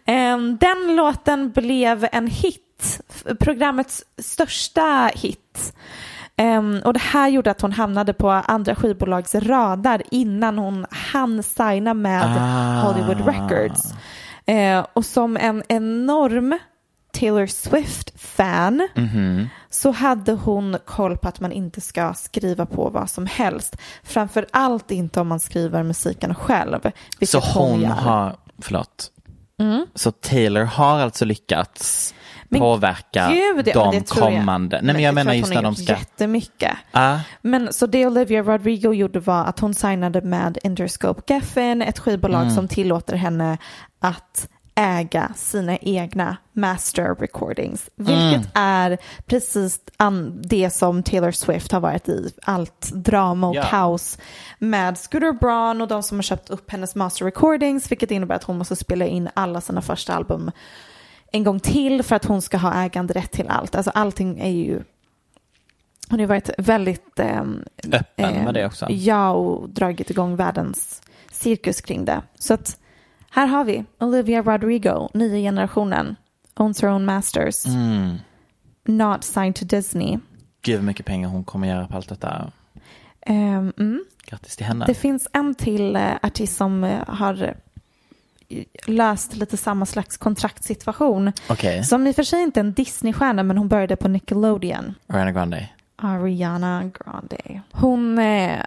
[0.07, 3.01] Em, den låten blev en hit,
[3.41, 5.75] programmets största hit.
[6.37, 11.42] Em, och det här gjorde att hon hamnade på andra skivbolags radar innan hon hann
[11.42, 12.81] signa med Ah.
[12.81, 13.94] Hollywood Records.
[14.46, 16.59] Eh, och som en enorm
[17.12, 18.88] Taylor Swift-fan
[19.70, 23.77] så hade hon koll på att man inte ska skriva på vad som helst.
[24.03, 26.90] Framför allt inte om man skriver musiken själv.
[27.27, 27.85] Så hon.
[27.85, 27.90] Mm.
[27.90, 29.11] har, förlåt.
[29.94, 32.14] Så Taylor har alltså lyckats
[32.49, 34.39] Men påverka Gud, ja, de tror jag.
[34.39, 34.81] kommande.
[34.83, 35.93] Nej men jag tror menar just när de ska.
[35.93, 36.73] Jättemycket.
[36.93, 41.99] Ah, Men så det Olivia Rodrigo gjorde var att hon signade med Interscope Geffen, ett
[41.99, 42.55] skivbolag Mm.
[42.55, 43.59] som tillåter henne
[44.01, 47.91] att äga sina egna master recordings.
[47.97, 48.43] Vilket Mm.
[48.55, 49.81] är precis
[50.43, 52.33] det som Taylor Swift har varit i.
[52.43, 53.63] Allt drama och Ja.
[53.63, 54.19] kaos
[54.59, 57.91] med Scooter Braun och de som har köpt upp hennes master recordings.
[57.91, 60.51] Vilket innebär att hon måste spela in alla sina första album
[61.37, 63.75] en gång till för att hon ska ha äganderätt till allt.
[63.75, 64.83] Alltså allting är ju
[66.09, 68.87] hon har varit väldigt ehm, öppen ehm, med det också.
[68.90, 72.22] Ja, och dragit igång världens cirkus kring det.
[72.35, 72.79] Så att
[73.31, 76.16] här har vi Olivia Rodrigo, nya generationen,
[76.55, 78.16] owns her own masters, Mm.
[78.85, 80.18] not signed to Disney.
[80.62, 82.53] Gud vad mycket pengar hon kommer göra på allt detta.
[83.20, 84.05] Ehm, mm.
[84.27, 84.85] Grattis till henne.
[84.87, 87.51] Det finns en till eh, artist som eh, har eh,
[88.87, 91.33] löst lite samma slags kontraktssituation.
[91.49, 94.95] Okej, Som i och för sig inte är en Disney-stjärna, men hon började på Nickelodeon.
[95.07, 95.69] Ariana Grande.
[95.97, 97.61] Ariana Grande.
[97.73, 98.63] Hon eh,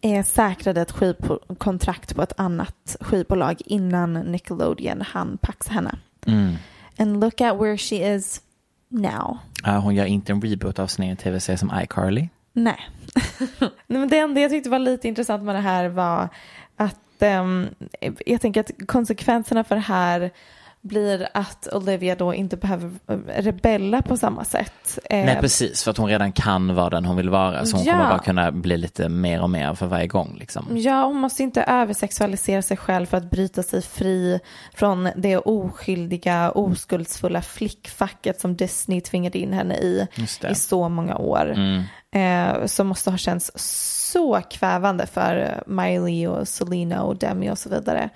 [0.00, 5.98] är säkrade ett skivkontrakt på ett annat skivbolag innan Nickelodeon hann paxa henne.
[6.26, 6.54] Mm.
[6.98, 8.40] And look at where she is
[8.88, 9.38] now.
[9.62, 12.28] Ah, hon gör inte en reboot av sin egen tv-serie som iCarly.
[12.52, 12.88] Nej.
[13.60, 16.28] Nej men det enda jag tyckte var lite intressant med det här var
[16.76, 17.68] att ehm,
[18.26, 20.30] jag tänker att konsekvenserna för det här
[20.84, 24.98] blir att Olivia då inte behöver eh, rebella på samma sätt.
[25.10, 27.66] Eh, Nej precis, för att hon redan kan vara den hon vill vara.
[27.66, 27.92] Så hon Ja.
[27.92, 30.36] kommer bara kunna bli lite mer och mer för varje gång.
[30.40, 30.66] Liksom.
[30.70, 34.40] Ja, hon måste inte översexualisera sig själv för att bryta sig fri
[34.74, 40.06] från det oskyldiga, oskuldsfulla flickfacket som Disney tvingade in henne i
[40.50, 41.52] i så många år.
[41.56, 41.82] Mm.
[42.12, 43.50] Eh, som måste ha känts
[44.12, 48.10] så kvävande för Miley och Selena och Demi och så vidare.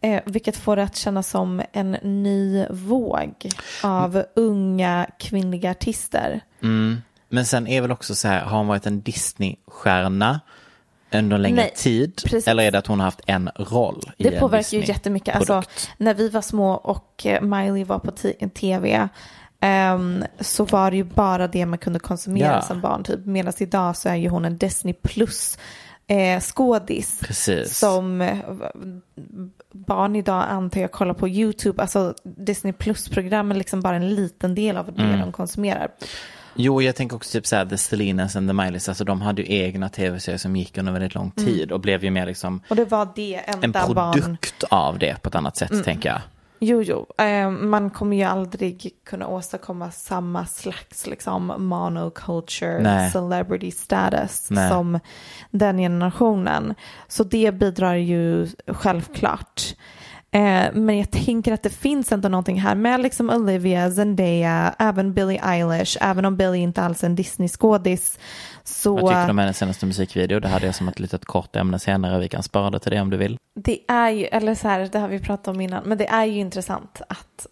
[0.00, 3.34] Eh, vilket får det att kännas som en ny våg
[3.82, 6.40] av unga kvinnliga artister.
[6.62, 7.02] Mm.
[7.28, 10.40] Men sen är väl också så här, har hon varit en Disney-stjärna
[11.12, 12.22] under en längre Nej, tid?
[12.24, 12.48] precis.
[12.48, 14.88] Eller är det att hon har haft en roll i Det en påverkar ju Disney-
[14.88, 15.36] jättemycket.
[15.36, 15.62] Alltså,
[15.96, 18.10] när vi var små och eh, Miley var på
[18.54, 19.08] tv
[19.60, 22.62] ehm, så var det ju bara det man kunde konsumera Ja.
[22.62, 23.04] som barn.
[23.04, 23.26] Typ.
[23.26, 25.58] Medan idag så är ju hon en Disney plus
[26.06, 27.18] eh, skådis.
[27.22, 27.78] Precis.
[27.78, 28.38] Som eh,
[29.72, 31.82] barn idag antar jag kollar på YouTube.
[31.82, 35.20] Alltså Disney plus-program är liksom bara en liten del av det Mm.
[35.20, 35.88] de konsumerar.
[36.54, 39.54] Jo, jag tänker också typ såhär, The Selinas and the Mileys, alltså de hade ju
[39.56, 42.84] egna tv-serier som gick under väldigt lång tid och blev ju mer liksom Och det
[42.84, 44.12] var det en enda barn...
[44.12, 46.20] produkt av det på ett annat sätt, tänker jag.
[46.62, 47.06] Jo, jo.
[47.18, 53.10] Eh, man kommer ju aldrig kunna åstadkomma samma slags liksom, monoculture Nej.
[53.10, 54.68] celebrity status Nej.
[54.68, 55.00] som
[55.50, 56.74] den generationen.
[57.08, 59.74] Så det bidrar ju självklart.
[60.32, 65.14] Eh, men jag tänker att det finns ändå någonting här med liksom Olivia, Zendaya, även
[65.14, 68.18] Billie Eilish, även om Billie inte alls är en Disney-skådis.
[68.70, 70.40] Så Vad tycker du om hennes senaste musikvideo?
[70.40, 73.00] Det hade jag som ett litet kort ämne senare, vi kan spara det till det
[73.00, 73.38] om du vill.
[73.54, 76.24] det är ju, eller så här, det har vi pratat om innan, men det är
[76.24, 77.46] ju intressant att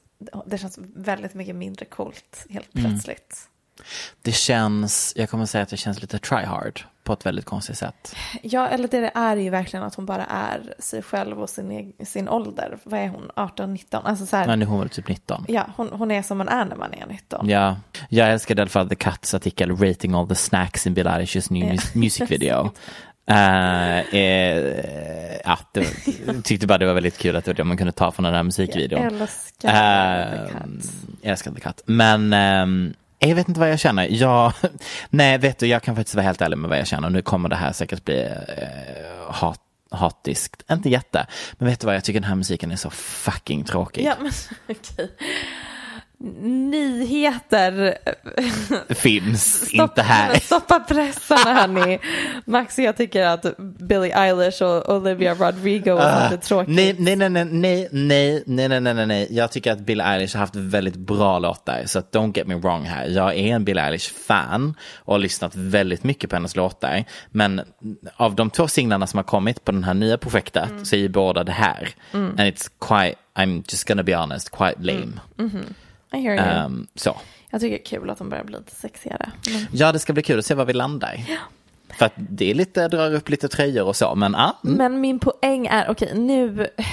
[0.46, 2.90] det känns väldigt mycket mindre coolt helt Mm.
[2.90, 3.36] plötsligt.
[4.22, 7.78] Det känns, jag kommer säga att det känns lite try hard på ett väldigt konstigt
[7.78, 8.14] sätt.
[8.42, 12.28] Ja, eller det är ju verkligen att hon bara är sig själv och sin, sin
[12.28, 12.78] ålder.
[12.84, 13.30] Vad är hon?
[13.36, 14.06] 18, 19?
[14.06, 15.44] Alltså så här, Men nu är hon väl typ 19.
[15.48, 17.48] ja, hon, hon är som man är när man är 19.
[17.48, 17.76] Ja,
[18.08, 21.52] jag älskade i alla fall The Cuts artikel Rating all the snacks in Bill Eilish's
[21.52, 22.70] new mus- music video.
[23.30, 25.86] Eh, eh, ja, det
[26.44, 28.34] tyckte bara det var väldigt kul att det var det man kunde ta från den
[28.34, 29.02] här musikvideon.
[29.02, 30.92] Jag älskar Eh, The Cut.
[31.22, 31.82] Jag älskar The Cut.
[31.86, 34.08] Men ehm, jag vet inte vad jag känner.
[34.10, 34.52] Jag,
[35.10, 37.10] nej, vet du, jag kan faktiskt vara helt ärlig med vad jag känner.
[37.10, 40.62] Nu kommer det här säkert bli eh, hat, hatiskt.
[40.70, 41.26] Inte jätte.
[41.52, 44.04] Men vet du vad, jag tycker den här musiken är så fucking tråkig.
[44.04, 44.32] Ja, men
[44.76, 45.10] okej.
[46.20, 47.98] Nyheter.
[48.94, 50.40] Finns inte här.
[50.40, 51.98] Stoppa pressarna hörni.
[52.44, 56.68] Max, jag tycker att Billie Eilish och Olivia Rodrigo var lite tråkigt.
[56.68, 59.28] Ah, Nej, nej, nej, nej, nej, nej, nej, nej, nej.
[59.30, 61.82] Jag tycker att Billie Eilish har haft väldigt bra låtar.
[61.86, 63.06] Så don't get me wrong här.
[63.06, 67.04] Jag är en Billie Eilish-fan och har lyssnat väldigt mycket på hennes låtar.
[67.30, 67.60] Men
[68.16, 71.08] av de två singlarna som har kommit på den här nya projektet så är ju
[71.08, 71.88] båda det här.
[72.12, 75.12] And it's quite, I'm just gonna be honest, quite lame.
[76.12, 76.64] I hear you.
[76.66, 77.16] Um, så.
[77.50, 79.30] Jag tycker det är kul att de börjar bli lite sexigare.
[79.52, 79.66] Men...
[79.72, 81.20] Ja, det ska bli kul att se var vi landar.
[81.98, 84.58] För att det är lite, drar upp lite tröjor och så, men ja.
[84.64, 84.76] Mm.
[84.76, 86.84] Men min poäng är, okej nu eh,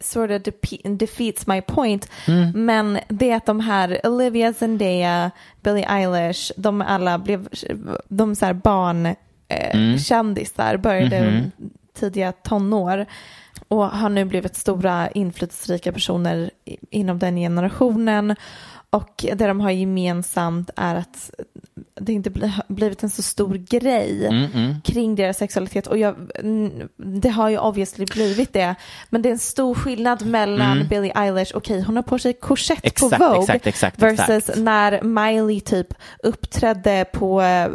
[0.00, 0.42] sort of
[0.84, 2.08] defeats my point.
[2.54, 5.30] Men det är att de här Olivia Zendaya,
[5.62, 7.48] Billie Eilish, de alla blev
[8.08, 9.06] de så här barn
[9.48, 11.50] eh, kändisar, började
[11.94, 13.06] tidiga tonår
[13.70, 16.50] och har nu blivit stora inflytelserika personer
[16.90, 18.36] inom den generationen.
[18.92, 21.30] Och det de har gemensamt är att
[22.00, 24.28] det inte bli, blivit en så stor grej
[24.84, 25.86] kring deras sexualitet.
[25.86, 28.74] Och jag, n- det har ju obviously blivit det.
[29.10, 32.82] Men det är en stor skillnad mellan Billie Eilish, okej hon har på sig korsett
[32.82, 33.40] på Exakt, Vogue.
[33.40, 37.68] exakt, exakt, versus när Miley typ uppträdde på eh,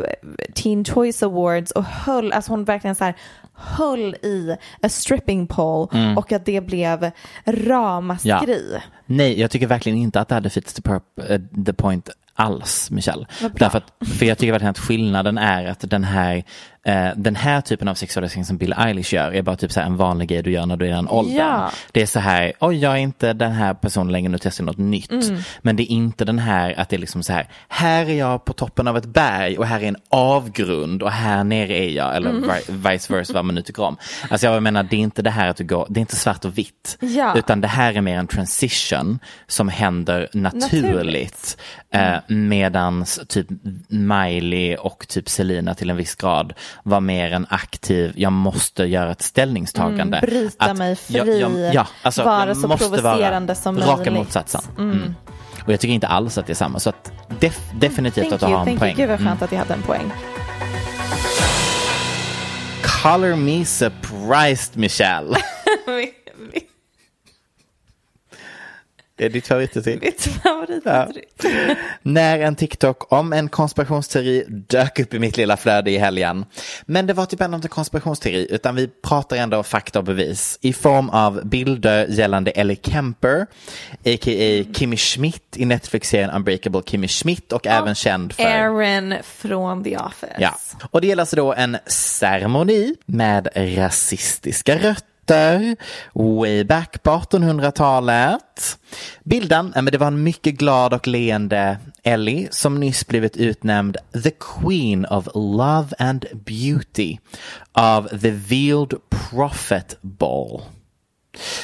[0.55, 3.15] Teen Choice Awards och höll, alltså hon verkligen så här
[3.57, 6.17] höll i a stripping pole Mm.
[6.17, 7.11] och att det blev
[7.45, 8.77] ramaskri.
[9.05, 10.81] Nej, jag tycker verkligen inte att det hade fits the,
[11.29, 13.25] eh, the point alls, Michelle.
[13.53, 16.43] Därför att, för jag tycker verkligen att skillnaden är att den här,
[16.85, 19.97] eh, den här typen av sexualisering som Bill Eilish gör är bara typ så en
[19.97, 21.35] vanlig grej du gör när du är i den åldern.
[21.35, 21.71] Ja.
[21.91, 24.65] Det är så här, oj jag är inte den här personen längre, nu testar jag
[24.65, 25.11] något nytt.
[25.11, 25.37] Mm.
[25.61, 28.45] Men det är inte den här att det är liksom så här, här är jag
[28.45, 32.15] på toppen av ett berg och här är en avgrund och här nere är jag,
[32.15, 32.49] eller Mm.
[32.67, 33.97] vi- vice versa vad man nu tycker om.
[34.29, 36.45] Alltså jag menar, det är inte det här att du går, det är inte svart
[36.45, 36.97] och vitt.
[36.99, 37.33] Ja.
[37.37, 40.83] Utan det här är mer en transition som händer naturligt.
[40.83, 41.57] Naturligt.
[41.91, 43.47] Eh, medans typ
[43.87, 49.11] Miley och typ Selina till en viss grad var mer en aktiv, jag måste göra
[49.11, 50.17] ett ställningstagande.
[50.17, 51.43] Mm, bryta mig fri,
[52.01, 54.13] alltså, vara jag så provocerande vara som Raka möjligt.
[54.13, 54.61] motsatsen.
[54.77, 55.15] Mm.
[55.65, 56.79] Och jag tycker inte alls att det är samma.
[56.79, 58.89] Så att def, definitivt Thank att du har en thank poäng.
[58.91, 58.97] you.
[58.97, 59.27] Gud vad Mm.
[59.31, 60.11] skönt att jag hade en poäng.
[63.03, 65.37] Color me surprised Michelle.
[69.17, 70.01] det är ditt favorituttryck.
[70.01, 71.27] Mitt favorituttryck.
[72.01, 76.45] När en TikTok om en konspirationsteori dök upp i mitt lilla flöde i helgen.
[76.85, 80.73] Men det var typ ändå inte konspirationsteori utan vi pratar ändå fakta och bevis i
[80.73, 83.41] form av bilder gällande Ellie Kemper,
[83.91, 84.63] a.k.a.
[84.73, 90.35] Kimmy Schmidt i Netflix-serien Unbreakable Kimmy Schmidt och även känd för Aaron från The Office.
[90.39, 90.55] Ja,
[90.91, 95.14] och det gäller alltså då en ceremoni med rasistiska rötter
[96.13, 98.77] way back på 1800-talet.
[99.23, 103.97] Bilden, ja, men det var en mycket glad och leende Ellie som nyss blivit utnämnd
[104.23, 107.17] The Queen of Love and Beauty
[107.73, 110.61] av The Veiled Prophet Ball.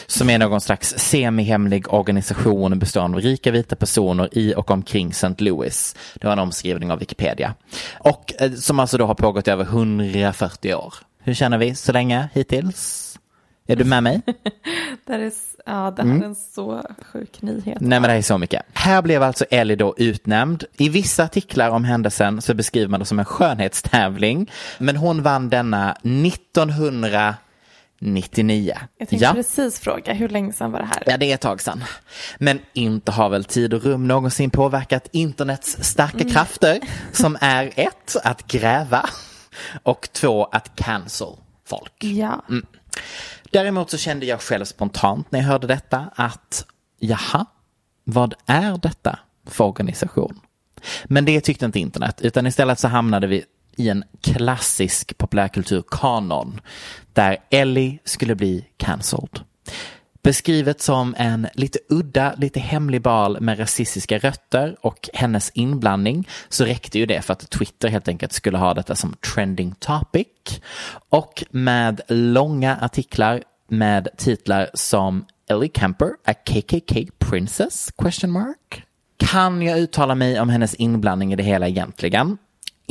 [0.07, 5.35] som är någon slags semihemlig organisation bestående av rika vita personer i och omkring St.
[5.37, 5.95] Louis.
[6.15, 7.55] Det var en omskrivning av Wikipedia.
[7.99, 10.93] Och eh, som alltså då har pågått i över 140 år.
[11.23, 13.11] Hur känner vi så länge hittills?
[13.71, 14.21] Är du med mig?
[15.05, 15.31] Det här är,
[15.65, 17.77] ja, det här är en så sjuk nyhet.
[17.79, 18.65] Nej men det här är så mycket.
[18.73, 20.63] Här blev alltså Ellie då utnämnd.
[20.77, 24.51] I vissa artiklar om händelsen så beskriver man det som en skönhetstävling.
[24.77, 28.77] Men hon vann denna 1999.
[28.97, 29.33] Jag tänkte ja.
[29.33, 31.03] precis fråga, hur länge sedan var det här?
[31.05, 31.83] Ja, det är ett tag sedan.
[32.37, 36.79] Men inte har väl tid och rum någonsin påverkat internets starka krafter
[37.11, 39.09] som är ett, att gräva
[39.83, 41.27] och två, att cancel
[41.65, 41.93] folk.
[41.99, 42.41] Ja.
[43.51, 46.65] Däremot så kände jag själv spontant när jag hörde detta att
[46.99, 47.45] jaha,
[48.03, 50.39] vad är detta för organisation?
[51.05, 53.43] Men det tyckte inte internet, utan istället så hamnade vi
[53.75, 56.61] i en klassisk populärkulturkanon
[57.13, 59.39] där Ellie skulle bli cancelled.
[60.23, 66.65] Beskrivet som en lite udda, lite hemlig bal med rasistiska rötter och hennes inblandning så
[66.65, 70.27] räckte ju det för att Twitter helt enkelt skulle ha detta som trending topic.
[71.09, 77.91] Och med långa artiklar med titlar som Ellie Kemper, a KKK princess?
[77.97, 78.83] Question mark.
[79.17, 82.37] Kan jag uttala mig om hennes inblandning i det hela egentligen?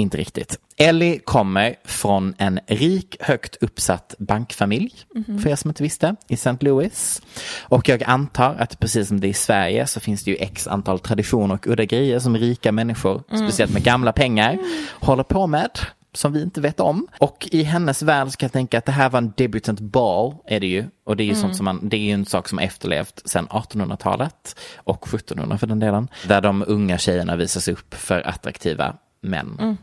[0.00, 0.58] Inte riktigt.
[0.76, 4.94] Ellie kommer från en rik, högt uppsatt bankfamilj,
[5.42, 6.56] för er som inte visste, i St.
[6.60, 7.22] Louis.
[7.62, 10.66] Och jag antar att precis som det är i Sverige så finns det ju x
[10.66, 14.58] antal traditioner och udda grejer som rika människor, speciellt med gamla pengar,
[15.00, 15.70] håller på med
[16.12, 17.06] som vi inte vet om.
[17.18, 20.34] Och i hennes värld så kan jag tänka att det här var en debutant ball,
[20.46, 20.84] är det ju.
[21.04, 23.46] Och det är ju sånt som man, det är ju en sak som efterlevt sedan
[23.50, 26.08] 1800-talet och 1700 för den delen.
[26.28, 29.56] Där de unga tjejerna visas upp för attraktiva män.
[29.58, 29.76] Love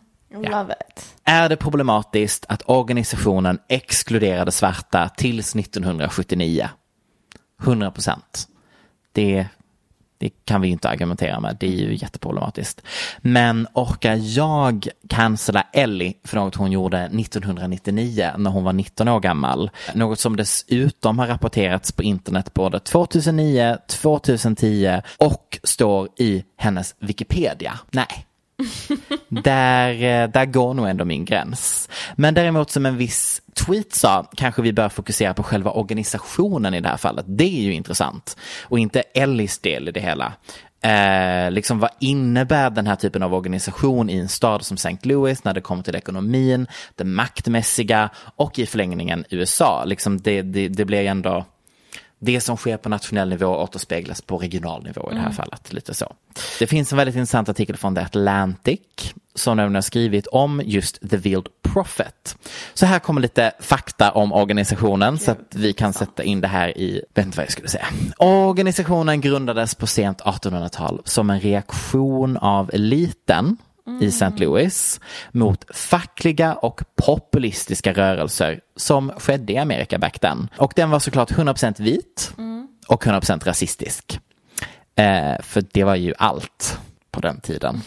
[0.72, 1.16] it.
[1.24, 6.70] Är det problematiskt att organisationen exkluderade svarta tills 1979?
[7.64, 8.48] 100 procent.
[9.12, 9.48] Det,
[10.18, 11.58] det kan vi inte argumentera med.
[11.60, 12.82] Det är ju jätteproblematiskt.
[13.18, 19.20] Men orkar jag cancella Ellie för något hon gjorde 1999 när hon var 19 år
[19.20, 19.72] gammal?
[19.94, 27.80] Något som dessutom har rapporterats på internet både 2009, 2010 och står i hennes Wikipedia.
[27.92, 28.27] Nej,
[29.30, 31.90] där, eh, där går nog ändå min gräns.
[32.16, 36.82] Men däremot som en viss tweet sa, kanske vi bör fokusera på själva organisationen i
[36.82, 37.26] det här fallet.
[37.28, 38.38] Det är ju intressant.
[38.64, 40.34] Och inte Ellis del i det hela.
[40.82, 44.98] Eh, liksom vad innebär den här typen av organisation i en stad som St.
[45.02, 49.84] Louis när det kommer till ekonomin, det maktmässiga och i förlängningen USA.
[49.86, 51.46] Liksom det, det, det blir ändå
[52.20, 55.74] det som sker på nationell nivå återspeglas på regional nivå i det här fallet.
[55.74, 56.14] Lite så.
[56.60, 58.80] Det finns en väldigt intressant artikel från The Atlantic
[59.36, 62.38] som nämligen har skrivit om just The Veiled Prophet.
[62.74, 66.78] Så här kommer lite fakta om organisationen så att vi kan sätta in det här
[66.78, 67.86] i, inte vad jag skulle säga.
[68.18, 73.58] Organisationen grundades på sent 1800-tal som en reaktion av eliten
[74.02, 74.32] i St.
[74.38, 75.00] Louis
[75.32, 80.48] mot fackliga och populistiska rörelser som skedde i Amerika back then.
[80.58, 82.34] Och den var såklart 100% vit
[82.88, 84.20] och 100% rasistisk.
[84.96, 86.80] Eh, för det var ju allt
[87.12, 87.82] på den tiden.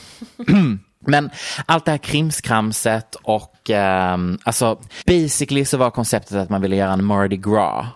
[1.07, 1.31] Men
[1.67, 6.93] allt det här krimskramset och ehm, alltså basically så var konceptet att man ville göra
[6.93, 7.87] en Mardi Gras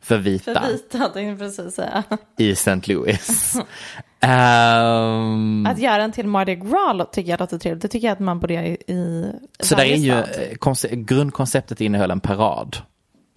[0.00, 2.02] för vita För vita tänkte jag precis säga.
[2.38, 2.80] i St.
[2.84, 3.54] Louis.
[4.20, 7.82] Ehm, Att göra en till Mardi Gras tycker jag låter trevligt.
[7.82, 10.24] Det tycker jag att man borde göra i, i Så där är ju, eh,
[10.58, 12.76] konce- grundkonceptet innehöll en parad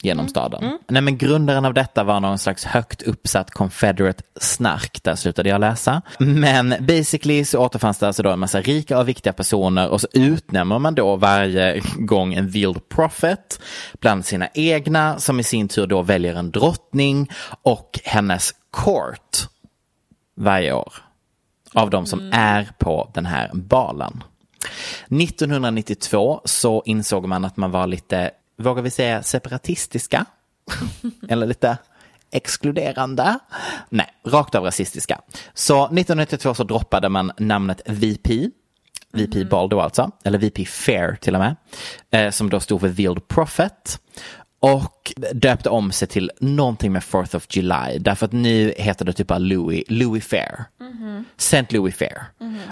[0.06, 0.30] genom Mm.
[0.30, 0.80] staden.
[0.88, 5.62] Nej men grundaren av detta var någon slags högt uppsatt confederate snark, där slutade jag
[5.62, 6.01] läsa.
[6.20, 10.08] Men basically så återfanns det alltså då en massa rika och viktiga personer och så
[10.14, 13.60] utnämner man då varje gång en veiled prophet
[13.99, 17.30] bland sina egna som i sin tur då väljer en drottning
[17.62, 19.38] och hennes court
[20.38, 20.93] varje år
[21.74, 24.24] av de som är på den här balen.
[25.10, 30.26] 1992 så insåg man att man var lite, vågar vi säga separatistiska?
[31.30, 31.78] Eller lite
[32.32, 33.39] exkluderande?
[33.89, 35.22] Nej, rakt av rasistiska.
[35.53, 38.49] Så 1992 så droppade man namnet VP.
[39.14, 41.56] VP Ball då alltså, eller VP Fair till och med.
[42.12, 43.99] Eh, som då stod för Veiled Prophet.
[44.60, 47.97] Och döpte om sig till någonting med 4th of July.
[47.99, 50.66] Därför att nu heter det typ bara Louis, Louis Fair.
[51.38, 51.66] St.
[51.70, 52.24] Louis Fair.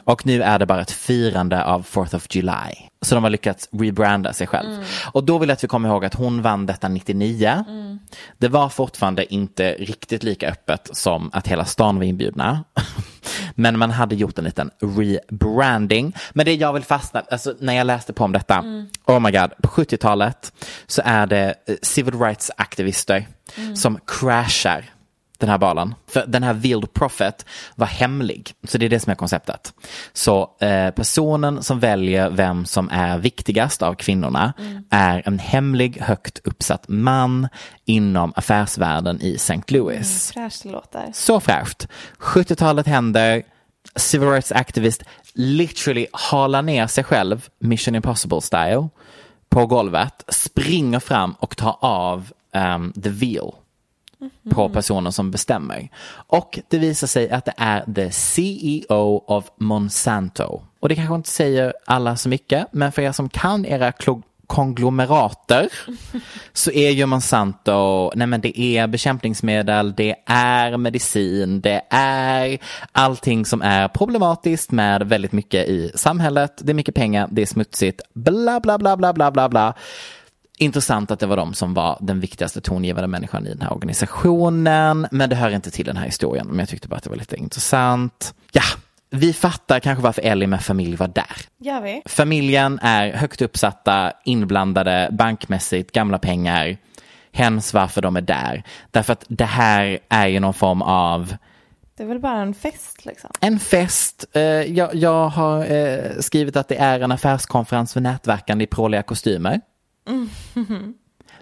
[0.04, 2.90] Och nu är det bara ett firande av 4th of July.
[3.04, 4.86] Så de har lyckats rebranda sig själv.
[5.12, 7.66] Och då vill jag att vi kommer ihåg att hon vann detta 99.
[8.38, 12.64] Det var fortfarande inte riktigt lika öppet som att hela stan var inbjudna.
[13.56, 16.16] Men man hade gjort en liten rebranding.
[16.32, 18.64] Men det jag vill fastna, alltså när jag läste på om detta,
[19.06, 20.54] oh my god, på 70-talet
[20.88, 23.28] så är det eh, civil rights aktivister
[23.76, 24.93] som crashar
[25.44, 25.96] den här balen.
[26.08, 28.54] För den här Wild Prophet var hemlig.
[28.68, 29.74] Så det är det som är konceptet.
[30.14, 34.54] Så eh, personen som väljer vem som är viktigast av kvinnorna
[34.90, 37.48] är en hemlig högt uppsatt man
[37.86, 39.62] inom affärsvärlden i St.
[39.68, 40.32] Louis.
[40.32, 41.12] Fräscht det låter.
[41.14, 41.88] Så fräscht.
[42.20, 43.44] 70-talet händer.
[43.96, 48.90] Civil rights activist literally halar ner sig själv, Mission Impossible style,
[49.50, 53.54] på golvet, springer fram och tar av um, the veal
[54.50, 55.90] på personen som bestämmer.
[56.12, 60.62] Och det visar sig att det är the CEO of Monsanto.
[60.80, 63.92] Och det kanske inte säger alla så mycket, men för er som kan era
[64.48, 65.70] konglomerater
[66.54, 72.58] så är ju Monsanto, nej men det är bekämpningsmedel, det är medicin, det är
[72.92, 76.62] allting som är problematiskt med väldigt mycket i samhället.
[76.64, 79.74] Det är mycket pengar, det är smutsigt, bla bla bla bla bla bla bla.
[80.58, 85.08] Intressant att det var de som var den viktigaste tongivande människan i den här organisationen.
[85.12, 86.48] Men det hör inte till den här historien.
[86.48, 88.34] Men jag tyckte bara att det var lite intressant.
[88.52, 88.64] Ja,
[89.10, 91.36] vi fattar kanske varför Ellie med familj var där.
[91.60, 92.02] Gör vi?
[92.06, 96.78] Familjen är högt uppsatta, inblandade, bankmässigt, gamla pengar.
[97.32, 98.64] Hens varför de är där.
[98.92, 101.36] Därför att det här är ju någon form av
[101.98, 103.30] Det är väl bara en fest liksom.
[103.40, 104.26] en fest.
[104.34, 109.04] Eh, jag, jag har eh, skrivit att det är en affärskonferens för nätverkande i pråliga
[109.04, 109.62] kostymer.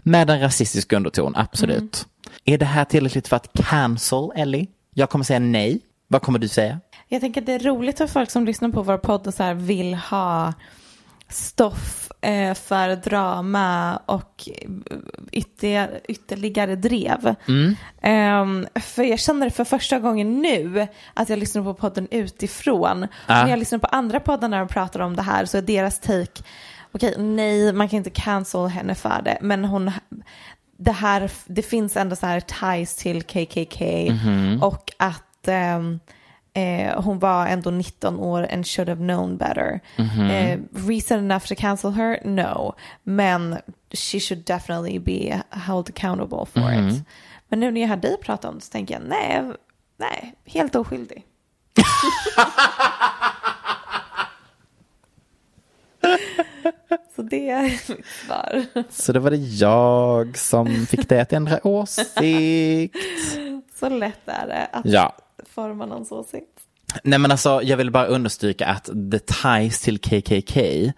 [0.04, 2.08] Med en rasistisk underton, absolut.
[2.46, 4.68] Är det här tillräckligt för att cancel Ellie?
[4.94, 5.82] Jag kommer säga nej.
[6.08, 6.80] Vad kommer du säga?
[7.08, 9.44] Jag tänker att det är roligt för folk som lyssnar på vår podd och så
[9.44, 10.54] här vill ha
[11.30, 14.50] stoff eh, för drama och
[15.32, 17.36] ytter, ytterligare drev.
[18.02, 23.08] Ehm, för jag känner det för första gången nu att jag lyssnar på podden utifrån.
[23.28, 23.44] Ja.
[23.44, 26.00] När jag lyssnar på andra poddar när de pratar om det här så är deras
[26.00, 26.44] take,
[26.92, 29.92] okej nej man kan inte cancel henne för det, men hon
[30.84, 34.12] det här, det finns ändå så här ties till KKK
[34.62, 36.00] och att ehm,
[36.54, 39.80] eh, hon var ändå 19 år and should have known better.
[40.32, 42.20] Eh, reason enough to cancel her?
[42.26, 42.76] No.
[43.04, 43.58] Men
[43.92, 47.04] she should definitely be held accountable for it.
[47.50, 49.44] Men nu när jag hör dig prata om det så tänker jag nej,
[49.98, 51.26] nej, helt oskyldig.
[57.16, 58.66] så det är mitt svar.
[58.90, 62.96] Så det var det jag som fick dig att ändra åsikt.
[63.80, 65.16] Så lätt är det att Ja.
[65.56, 66.46] forma någons åsikt.
[67.04, 70.92] Nej men alltså jag vill bara understryka att the ties till KKK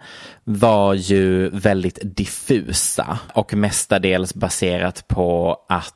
[0.44, 5.94] var ju väldigt diffusa och mestadels baserat på att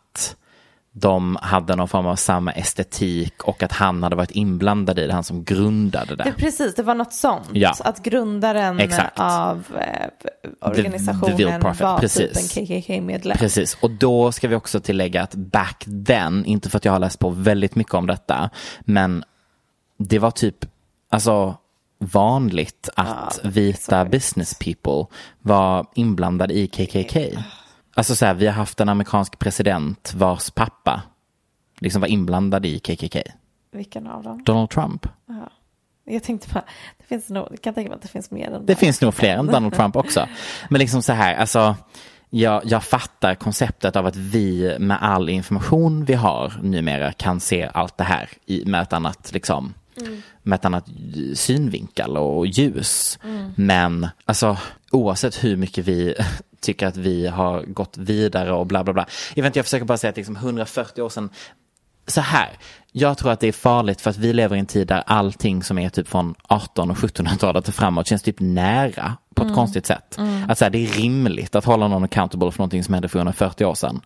[1.00, 5.12] de hade någon form av samma estetik och att han hade varit inblandad i det,
[5.12, 6.32] han som grundade Ja, det.
[6.32, 7.48] precis, det var något sånt.
[7.52, 7.74] Ja.
[7.80, 9.18] Att grundaren Exakt.
[9.18, 12.54] av eh, organisationen The Will Prophet, var precis.
[12.54, 13.38] typ en KKK-medlem.
[13.38, 16.98] Precis, och då ska vi också tillägga att back then, inte för att jag har
[16.98, 19.24] läst på väldigt mycket om detta, men
[19.98, 20.56] det var typ,
[21.10, 21.56] alltså
[21.98, 27.38] vanligt att vita business people var inblandade i KKK.
[27.98, 31.02] Alltså så här, vi har haft en amerikansk president vars pappa
[31.80, 33.22] liksom var inblandad i KKK.
[33.72, 34.42] Vilken av dem?
[34.44, 35.06] Donald Trump.
[36.04, 36.64] Jag tänkte bara,
[36.98, 39.14] det finns nog, jag kan tänka mig att det finns mer än Det finns nog
[39.14, 40.28] fler än Donald Trump också.
[40.68, 41.76] Men liksom så här, alltså
[42.30, 47.70] jag, jag fattar konceptet av att vi med all information vi har numera kan se
[47.74, 49.74] allt det här i, med ett annat liksom
[50.42, 50.86] med ett annat
[51.34, 53.18] synvinkel och ljus.
[53.54, 54.56] Men alltså
[54.90, 56.14] oavsett hur mycket vi
[56.60, 59.06] tycker att vi har gått vidare och bla bla bla.
[59.34, 61.30] Jag, vet inte, jag försöker bara säga att liksom 140 år sedan
[62.10, 62.48] så här,
[62.92, 65.62] jag tror att det är farligt för att vi lever i en tid där allting
[65.62, 69.86] som är typ från 18 och 1700-talet och framåt känns typ nära på ett konstigt
[69.86, 70.18] sätt.
[70.48, 73.18] Att så här, det är rimligt att hålla någon accountable för någonting som hände för
[73.18, 74.00] 140 år sedan.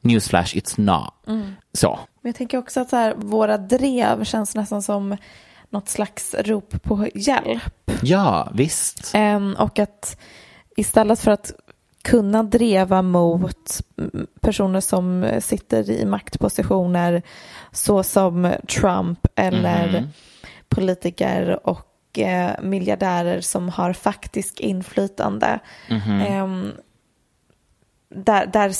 [0.00, 1.14] Newsflash, it's not.
[1.72, 1.98] Så.
[2.22, 5.16] Men jag tänker också att så här, våra drev känns nästan som
[5.70, 7.90] något slags rop på hjälp.
[8.02, 9.10] Ja, visst.
[9.14, 10.20] Ehm, och att
[10.76, 11.52] istället för att
[12.02, 17.22] kunna dreva mot mm, personer som sitter i maktpositioner
[17.72, 20.08] så som Trump eller
[20.68, 25.58] politiker och eh, miljardärer som har faktisk inflytande.
[26.28, 26.72] Ehm,
[28.14, 28.72] där, där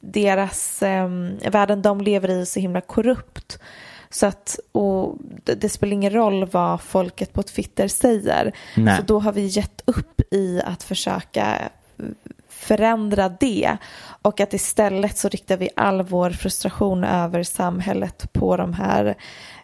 [0.00, 3.58] deras um, världen de lever i är så himla korrupt.
[4.10, 8.52] Så att, och det, det spelar ingen roll vad folket på Twitter säger.
[8.76, 8.96] Nej.
[8.96, 11.58] Så då har vi gett upp i att försöka
[12.48, 13.76] förändra det.
[14.22, 19.14] Och att istället så riktar vi all vår frustration över samhället på de här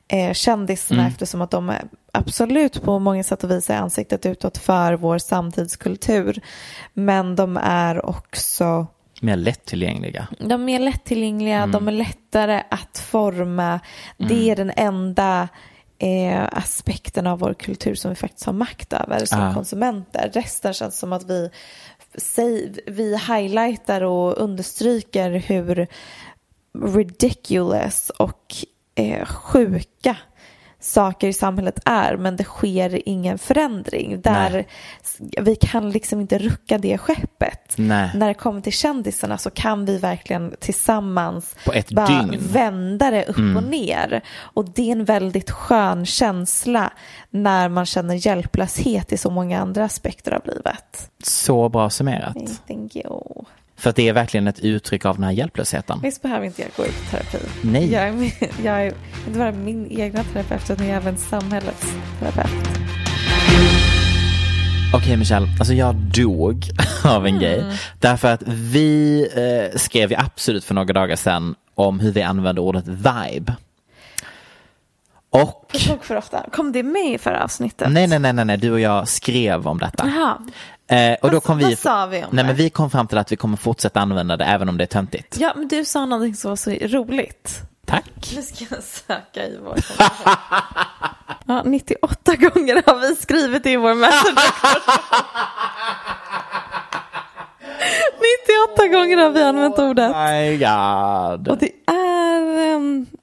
[0.09, 1.13] eh, kändisarna Mm.
[1.13, 1.83] eftersom att de är
[2.13, 6.41] absolut på många sätt och vis är ansiktet utåt för vår samtidskultur.
[6.93, 8.87] Men de är också
[9.21, 10.29] Mer lättillgängliga.
[10.39, 13.81] de är lättillgängliga, de är lättare att forma.
[14.17, 15.49] Det är den enda
[15.99, 19.55] eh, aspekten av vår kultur som vi faktiskt har makt över som Ja.
[19.55, 20.31] konsumenter.
[20.35, 21.51] Resten känns som att vi,
[22.87, 25.87] vi highlightar och understryker hur
[26.97, 28.55] ridiculous och
[28.95, 30.17] eh, sjuka
[30.81, 34.21] saker i samhället är men det sker ingen förändring.
[34.21, 34.67] Där Nej.
[35.41, 37.75] vi kan liksom inte rucka det skeppet.
[37.77, 38.11] Nej.
[38.15, 42.35] När det kommer till kändisarna så kan vi verkligen tillsammans På ett bara dygn.
[42.35, 42.41] Mm.
[42.41, 44.23] vända det upp och ner.
[44.39, 46.93] Och det är en väldigt skön känsla
[47.31, 51.11] när man känner hjälplöshet i så många andra aspekter av livet.
[51.23, 52.37] Så bra summerat.
[52.69, 53.45] Thank you.
[53.81, 56.01] För att det är verkligen ett uttryck av den här hjälplösheten.
[56.03, 57.39] Visst behöver inte jag gå i terapi?
[57.63, 57.93] Nej.
[57.93, 58.33] Jag är, min-
[58.65, 58.87] jag är
[59.27, 62.69] inte bara min egna terapeut utan jag är även samhällets terapeut.
[64.95, 66.65] Okej Michelle, alltså jag dog
[67.05, 67.65] av en grej.
[67.99, 72.63] Därför att vi eh, skrev ju absolut för några dagar sedan om hur vi använder
[72.63, 73.55] ordet vibe.
[75.33, 76.47] Och, På tok för ofta.
[76.53, 77.89] Kom det med i förra avsnittet?
[77.93, 80.07] nej nej nej nej, du och jag skrev om detta.
[80.17, 80.39] Jaha.
[80.91, 82.47] Eh, och då Vad- kom vi, vad sa vi om nej, det?
[82.47, 84.87] men vi kom fram till att vi kommer fortsätta använda det även om det är
[84.87, 85.37] töntigt.
[85.41, 87.61] Ja, men du sa någonting som var så roligt.
[87.87, 88.33] Tack.
[88.37, 89.77] Nu ska jag söka i vår
[91.47, 94.35] Ja, 98 gånger har vi skrivit i vår messenger
[98.77, 100.17] 98 gånger har vi använt ordet.
[100.17, 101.49] My God.
[101.49, 102.75] Och det är...
[102.75, 103.07] ehm,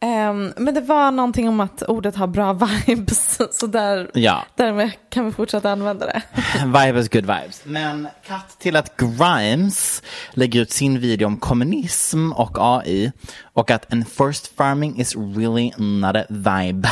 [0.00, 2.52] ehm, men det var någonting om att ordet har bra
[2.86, 3.38] vibes.
[3.58, 4.44] Så där, Ja.
[4.56, 6.22] därmed kan vi fortsätta använda det.
[6.64, 7.60] Vibes, good vibes.
[7.64, 13.12] Men katt till att Grimes lägger ut sin video om kommunism och AI
[13.52, 16.88] och att enforced farming is really not a vibe.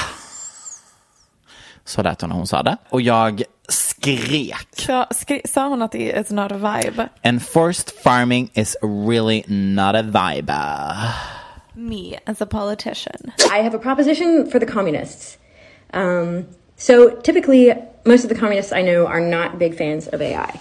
[1.85, 2.77] Så lät hon när hon sa det.
[2.89, 4.69] Och jag skrek.
[4.87, 7.09] Så, skri- sa hon att det är it's not a vibe?
[7.23, 10.55] Enforced farming is really not a vibe.
[11.79, 13.33] Me as a politician.
[13.53, 15.39] I have a proposition for the communists.
[15.93, 17.73] Um, so typically,
[18.05, 20.59] most of the communists I know are not big fans of AI.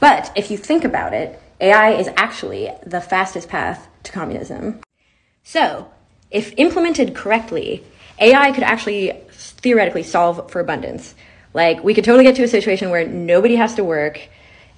[0.00, 4.80] But if you think about it, AI is actually the fastest path to communism.
[5.44, 5.88] So,
[6.32, 7.84] if implemented correctly,
[8.18, 11.14] AI could actually theoretically solve for abundance.
[11.54, 14.20] Like, we could totally get to a situation where nobody has to work,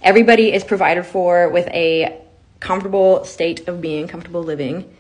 [0.03, 2.21] everybody is provided for with a
[2.61, 4.95] comfortable state of being, comfortable living.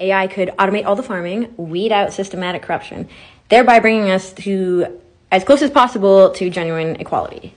[0.00, 3.08] AI could automate all the farming, weed out systematic corruption,
[3.48, 4.86] thereby bringing us to
[5.30, 7.52] as close as possible to genuine equality.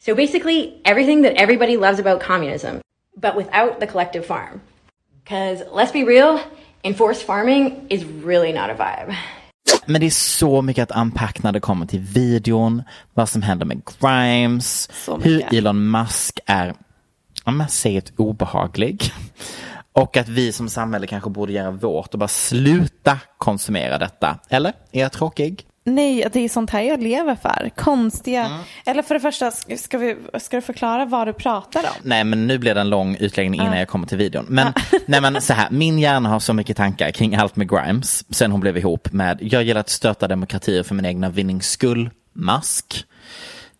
[0.00, 2.80] So basically, everything that everybody loves about communism,
[3.16, 4.60] but without the collective farm.
[5.24, 6.40] Because let's be real,
[6.84, 9.16] enforced farming is really not a vibe.
[9.86, 12.82] Men det är så mycket att unpack när det kommer till videon,
[13.14, 14.88] vad som händer med Grimes,
[15.22, 16.74] hur Elon Musk är,
[17.44, 19.12] om man säger ett obehaglig.
[19.96, 24.38] Och att vi som samhälle kanske borde göra vårt och bara sluta konsumera detta.
[24.48, 24.72] Eller?
[24.92, 25.66] Är jag tråkig?
[25.84, 27.70] Nej, det är sånt här jag lever för.
[27.76, 28.46] Konstiga.
[28.46, 28.58] Mm.
[28.86, 31.96] Eller för det första, ska, vi, ska du förklara vad du pratar om?
[32.02, 34.46] Nej men nu blir det en lång utläggning innan jag kommer till videon.
[34.48, 34.72] Men,
[35.06, 38.50] nej, men så här, min hjärna har så mycket tankar kring allt med Grimes sen
[38.50, 43.04] hon blev ihop med, jag gillar att stötta demokratier för min egna vinnings skull, Musk.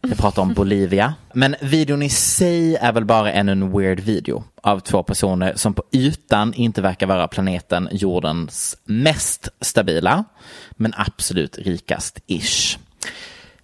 [0.09, 1.15] Jag pratar om Bolivia.
[1.33, 5.75] Men videon i sig är väl bara ännu en weird video av två personer som
[5.75, 10.25] på ytan inte verkar vara planeten jordens mest stabila,
[10.71, 12.79] men absolut rikast-ish.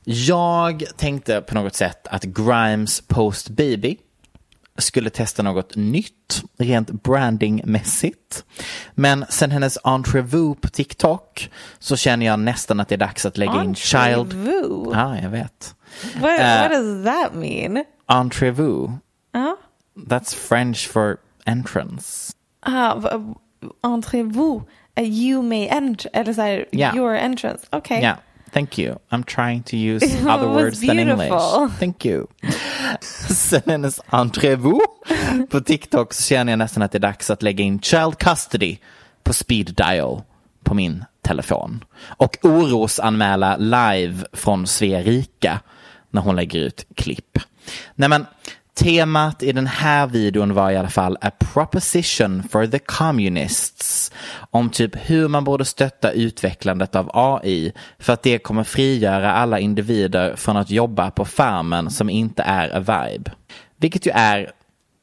[0.05, 3.97] Jag tänkte på något sätt att Grimes Post Baby
[4.79, 8.45] skulle testa något nytt, rent brandingmässigt.
[8.95, 13.39] Men sen hennes entrevue på TikTok så känner jag nästan att det är dags att
[13.39, 14.03] lägga in child...
[14.03, 14.91] Entrevue?
[14.93, 15.75] Ja, jag vet.
[16.21, 16.61] What, Eh.
[16.61, 17.85] what does that mean?
[18.09, 18.99] Entrevue,
[19.35, 19.57] Ja.
[20.09, 21.17] that's French for
[21.47, 22.33] entrance.
[22.67, 23.35] V-
[23.85, 24.63] entrevue.
[24.99, 26.97] Uh, you may enter, eller så här, Ja.
[26.97, 27.67] your entrance.
[27.71, 28.01] Okej.
[28.03, 28.17] Yeah,
[28.53, 28.97] thank you.
[29.11, 31.23] I'm trying to use other words than beautiful.
[31.23, 31.79] English.
[31.79, 32.27] Thank you.
[33.29, 34.81] Sen hennes entrevue
[35.51, 38.79] på TikTok så känner jag nästan att det är dags att lägga in child custody
[39.25, 40.23] på speed dial
[40.65, 41.85] på min telefon.
[42.17, 45.61] Och orosanmäla live från Sverika
[46.13, 47.39] när hon lägger ut klipp.
[47.95, 48.27] Nej men,
[48.75, 54.13] temat i den här videon var i alla fall a proposition for the communists
[54.51, 59.59] om typ hur man borde stötta utvecklandet av AI för att det kommer frigöra alla
[59.59, 63.31] individer från att jobba på farmen som inte är a vibe.
[63.77, 64.53] Vilket ju är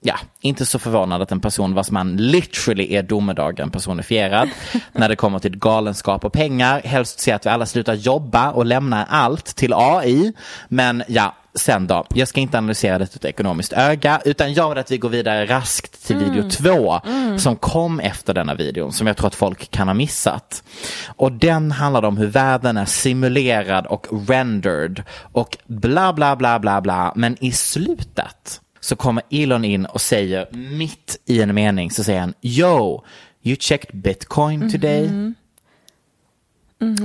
[0.01, 4.49] ja, inte så förvånad att en person vars man literally är domedagen personifierad
[4.93, 8.65] när det kommer till galenskap och pengar helst ser att vi alla slutar jobba och
[8.65, 10.33] lämnar allt till AI.
[10.67, 12.05] Men ja, sen då.
[12.13, 15.09] Jag ska inte analysera det ur ett ekonomiskt öga utan jag vill att vi går
[15.09, 16.99] vidare raskt till video två
[17.37, 20.63] som kom efter denna videon som jag tror att folk kan ha missat.
[21.07, 26.81] Och den handlar om hur världen är simulerad och rendered och bla bla bla bla
[26.81, 32.03] bla men i slutet så kommer Elon in och säger mitt i en mening så
[32.03, 33.03] säger han Yo,
[33.43, 35.33] you checked bitcoin today?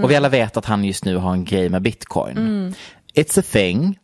[0.03, 2.75] Och vi alla vet att han just nu har en grej med bitcoin.
[3.15, 3.99] It's a thing.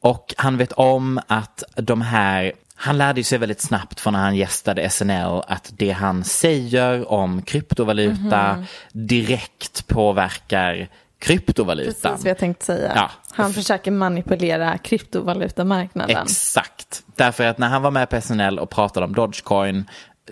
[0.00, 4.36] Och han vet om att de här, han lärde sig väldigt snabbt från när han
[4.36, 10.88] gästade SNL att det han säger om kryptovaluta direkt påverkar
[11.20, 12.12] kryptovalutan.
[12.12, 12.92] Precis vad jag tänkte säga.
[12.94, 13.10] Ja.
[13.30, 16.22] Han försöker manipulera kryptovalutamarknaden.
[16.22, 17.02] Exakt.
[17.16, 19.84] Därför att när han var med på SNL och pratade om Dogecoin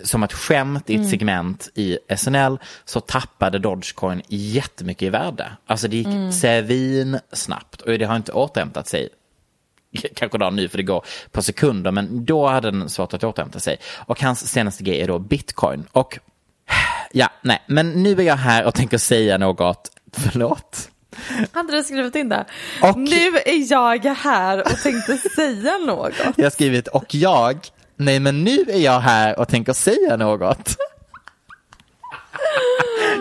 [0.03, 5.51] som ett skämt i ett segment i SNL så tappade Dogecoin jättemycket i värde.
[5.65, 9.09] Alltså det gick svin snabbt och det har inte återhämtat sig.
[10.15, 13.59] Kanske då nu för det går på sekunder men då hade den svårt att återhämta
[13.59, 13.77] sig.
[13.95, 15.85] Och hans senaste grej är då bitcoin.
[15.91, 16.19] Och
[17.11, 20.89] ja, nej, men nu är jag här och tänker säga något, förlåt.
[21.51, 22.45] Hade du skrivit in det?
[22.81, 26.13] Och- Nu är jag här och tänkte säga något.
[26.35, 27.57] Jag har skrivit och jag,
[27.95, 30.75] nej men nu är jag här och tänker säga något.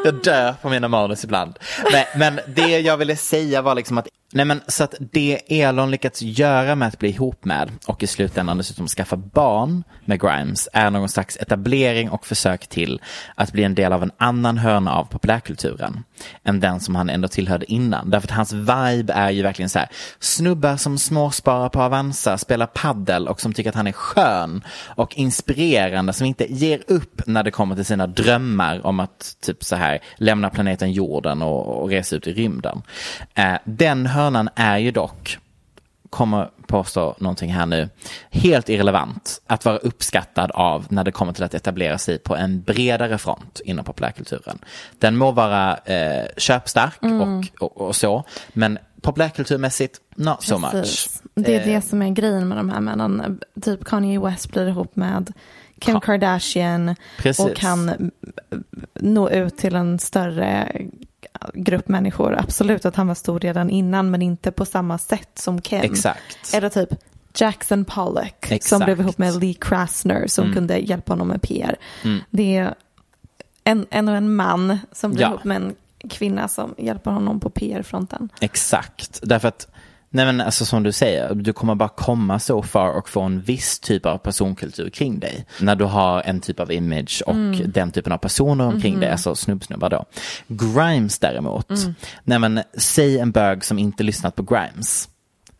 [0.04, 1.58] Jag dör på mina manus ibland.
[1.92, 5.90] Nej, men det jag ville säga var liksom att, nej men så att det Elon
[5.90, 10.68] lyckats göra med att bli ihop med och i slutändan dessutom skaffa barn med Grimes
[10.72, 13.00] är någon slags etablering och försök till
[13.34, 16.04] att bli en del av en annan hörna av populärkulturen
[16.44, 18.10] än den som han ändå tillhörde innan.
[18.10, 22.66] Därför att hans vibe är ju verkligen så här, snubbar som småsparar på Avanza, spelar
[22.66, 27.42] paddel och som tycker att han är skön och inspirerande, som inte ger upp när
[27.42, 31.88] det kommer till sina drömmar om att typ så här lämna planeten jorden och, och
[31.88, 32.82] resa ut i rymden.
[33.34, 35.38] Eh, den hörnan är ju dock
[36.10, 37.88] kommer påstå någonting här nu,
[38.30, 42.62] helt irrelevant att vara uppskattad av när det kommer till att etablera sig på en
[42.62, 44.58] bredare front inom populärkulturen.
[44.98, 50.70] Den må vara eh, köpstark och, och, och så, men populärkulturmässigt, not so much.
[50.70, 51.22] Precis.
[51.34, 53.40] Det är Eh, det som är grejen med de här männen.
[53.62, 55.32] Typ Kanye West blir ihop med
[55.80, 56.00] Kim.
[56.00, 57.46] Kardashian Precis.
[57.46, 58.10] och kan
[58.94, 60.72] nå ut till en större
[61.54, 62.36] grupp människor.
[62.38, 65.80] Absolut att han var stor redan innan men inte på samma sätt som Kim.
[65.80, 66.54] Exakt.
[66.54, 66.88] Eller typ
[67.34, 68.84] Jackson Pollock som Exakt.
[68.84, 71.76] blev ihop med Lee Krasner som kunde hjälpa honom med PR.
[72.30, 72.74] Det är
[73.64, 75.28] en, en, en man som blir Ja.
[75.28, 75.74] ihop med en
[76.08, 78.28] kvinna som hjälper honom på PR-fronten.
[78.40, 79.68] Exakt, därför att
[80.10, 83.40] Nej men alltså som du säger, du kommer bara komma så far och få en
[83.40, 85.46] viss typ av personkultur kring dig.
[85.60, 87.34] När du har en typ av image och
[87.66, 90.04] den typen av personer omkring dig, alltså snubbsnubbar då.
[90.48, 91.72] Grimes däremot,
[92.24, 95.08] nej men säg en bög som inte lyssnat på Grimes.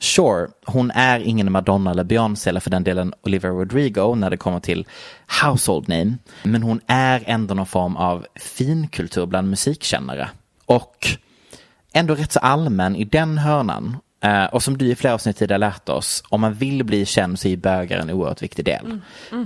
[0.01, 4.37] Sure, hon är ingen Madonna eller Beyoncé eller för den delen Olivia Rodrigo när det
[4.37, 4.87] kommer till
[5.43, 6.17] household name.
[6.43, 10.29] Men hon är ändå någon form av finkultur bland musikkännare.
[10.67, 11.07] Och
[11.93, 13.97] ändå rätt så allmän i den hörnan.
[14.21, 17.39] Eh, och som du i flera avsnitt tidigare lärt oss, om man vill bli känd
[17.39, 19.01] så är bögar en oerhört viktig del.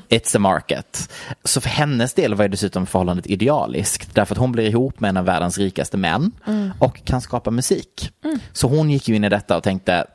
[0.08, 1.12] It's a market.
[1.44, 5.08] Så för hennes del var det dessutom förhållandet idealiskt, därför att hon blir ihop med
[5.08, 6.32] en av världens rikaste män
[6.78, 8.10] och kan skapa musik.
[8.52, 10.06] Så hon gick ju in i detta och tänkte,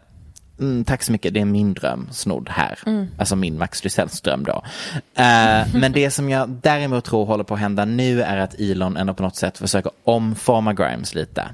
[0.60, 2.80] Mm, tack så mycket, det är min dröm snodd här.
[3.18, 4.64] Alltså min Max Lysells dröm då.
[5.16, 8.98] Eh, men det som jag däremot tror håller på att hända nu är att Elon
[8.98, 11.48] ändå på något sätt försöker omforma Grimes lite.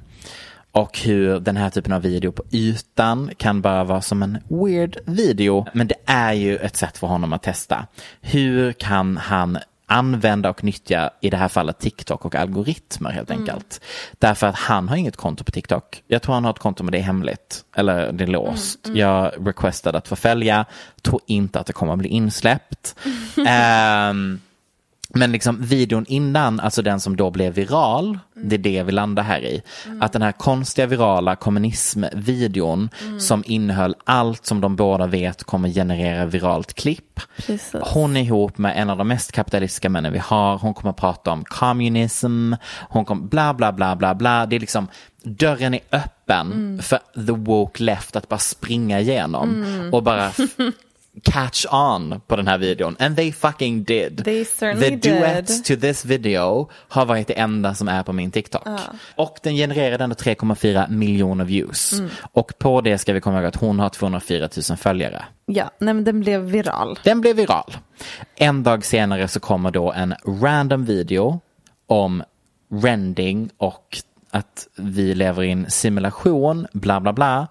[0.73, 4.97] Och hur den här typen av video på ytan kan bara vara som en weird
[5.05, 5.65] video.
[5.73, 7.87] Men det är ju ett sätt för honom att testa.
[8.21, 13.81] Hur kan han använda och nyttja i det här fallet TikTok och algoritmer helt enkelt.
[14.19, 16.03] Därför att han har inget konto på TikTok.
[16.07, 17.65] Jag tror han har ett konto men det är hemligt.
[17.75, 18.79] Eller det är låst.
[18.93, 20.65] Jag requestade att få följa.
[21.01, 22.95] Tror inte att det kommer att bli insläppt.
[23.47, 24.39] Ehm,
[25.15, 29.23] men liksom videon innan, alltså den som då blev viral, det är det vi landar
[29.23, 29.61] här i.
[30.01, 32.89] Att den här konstiga virala kommunismvideon
[33.19, 37.19] som innehöll allt som de båda vet kommer generera viralt klipp.
[37.37, 37.75] Precis.
[37.81, 40.57] Hon är ihop med en av de mest kapitalistiska männen vi har.
[40.57, 42.53] Hon kommer att prata om communism.
[42.89, 44.45] Hon kommer bla bla bla bla bla.
[44.45, 44.87] Det är liksom
[45.23, 50.31] dörren är öppen för the woke left att bara springa igenom och bara
[51.23, 52.95] catch on på den här videon.
[52.99, 54.25] And they fucking did.
[54.25, 55.65] They certainly The duet did.
[55.65, 58.67] to this video har varit det enda som är på min TikTok.
[59.15, 61.93] Och den genererade ändå 3,4 miljoner views.
[61.93, 62.09] Mm.
[62.31, 65.25] Och på det ska vi komma ihåg att hon har 204 000 följare.
[65.45, 66.99] Ja, nej, men den blev viral.
[67.03, 67.77] Den blev viral.
[68.35, 71.39] En dag senare så kommer då en random video
[71.87, 72.23] om
[72.69, 73.97] rending och
[74.31, 77.47] att vi lever i en simulation, bla bla bla,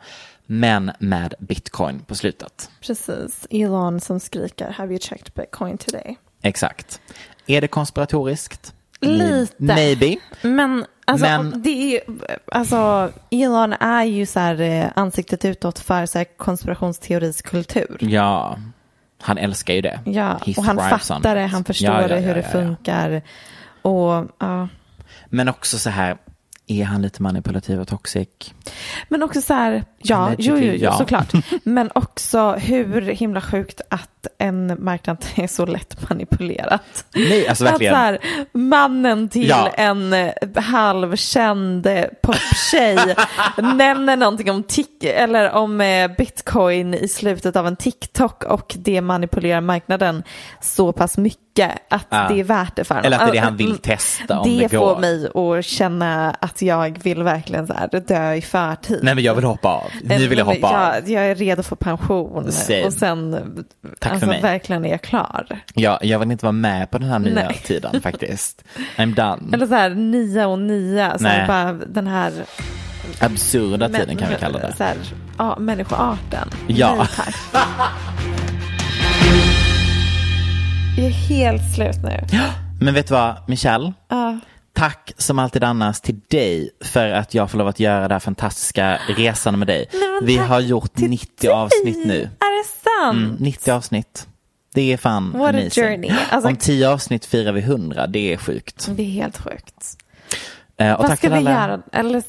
[0.53, 2.71] men med bitcoin på slutet.
[2.81, 3.47] Precis.
[3.51, 6.17] Elon som skriker Have you checked bitcoin today?
[6.43, 7.01] Exakt.
[7.47, 8.75] Är det konspiratoriskt?
[9.01, 9.55] Lite.
[9.57, 10.17] Maybe.
[10.43, 12.03] Men alltså, Men- det är
[12.53, 17.97] alltså Elon är ju så här eh, ansiktet utåt för så här konspirationsteoriskultur.
[18.01, 18.59] Ja,
[19.21, 20.01] han älskar ju det.
[20.05, 22.47] Ja, He och han fattar det, han förstår Ja, ja, det, hur ja, det ja,
[22.47, 22.53] ja.
[22.53, 23.23] funkar.
[23.83, 24.69] Och ja.
[25.27, 26.17] Men också så här,
[26.67, 28.29] är han lite manipulativ och toxic?
[29.09, 30.93] Men också så här, ja, jo, jo, ja.
[30.93, 31.33] såklart.
[31.63, 37.05] Men också hur himla sjukt att en marknad är så lätt manipulerat.
[37.15, 37.95] Nej, alltså verkligen.
[37.95, 38.19] Att så här,
[38.53, 39.69] mannen till Ja.
[39.69, 40.33] en eh,
[40.97, 42.99] halvkänd eh, poptjej
[43.77, 49.01] nämner någonting om, tic- eller om eh, bitcoin i slutet av en TikTok och det
[49.01, 50.23] manipulerar marknaden
[50.61, 51.43] så pass mycket
[51.91, 52.27] att Ja.
[52.29, 53.07] det är värt det för honom.
[53.07, 54.95] Eller att det är det han Alltså, vill testa om det det går.
[54.95, 59.01] får mig att känna att jag vill verkligen så här, dö i förtid.
[59.03, 59.91] Nej men jag vill hoppa av.
[60.03, 60.95] Nu vill jag Men hoppa av.
[60.95, 62.85] jag, jag är redo för pension Same.
[62.85, 63.33] och sen
[63.99, 64.43] Tack för alltså, mig.
[64.43, 65.61] verkligen är jag klar.
[65.75, 67.61] Ja, jag vill inte vara med på den här nya Nej.
[67.65, 68.65] tiden faktiskt.
[68.97, 69.55] I'm done.
[69.57, 72.33] Eller så här nia och nia, så här, bara den här,
[73.21, 74.75] Absurda tiden men- kan vi kalla det.
[74.77, 74.97] Så här,
[75.39, 76.49] ja, människoarten.
[76.67, 76.95] Ja.
[76.99, 77.35] Nej, tack.
[80.97, 82.39] Jag är helt slut nu.
[82.81, 83.93] Men vet du vad, Michelle?
[84.09, 84.39] Ja.
[84.75, 88.19] Tack som alltid annars till dig för att jag får lov att göra det här
[88.21, 89.87] fantastiska resan med dig.
[90.23, 91.51] Vi har gjort till 90 dig.
[91.51, 92.21] avsnitt nu.
[92.23, 93.17] Är det sant?
[93.19, 94.29] Mm, 90 avsnitt.
[94.75, 95.85] Det är fan What a amazing.
[95.85, 96.11] journey.
[96.31, 98.89] Alltså- Om 10 avsnitt firar vi 100, det är sjukt.
[98.97, 99.87] Det är helt sjukt.
[100.77, 101.51] Eh, och Vad ska vi alla...
[101.51, 101.81] göra?
[101.93, 102.23] Eller,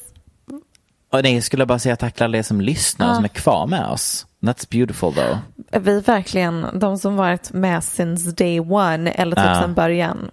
[1.11, 3.27] Och nej, jag skulle bara säga tack till alla er som lyssnar och som är
[3.29, 4.25] kvar med oss.
[4.41, 5.37] That's beautiful though.
[5.81, 9.61] vi verkligen, de som varit med since day one eller typ Ja.
[9.61, 10.31] sedan början.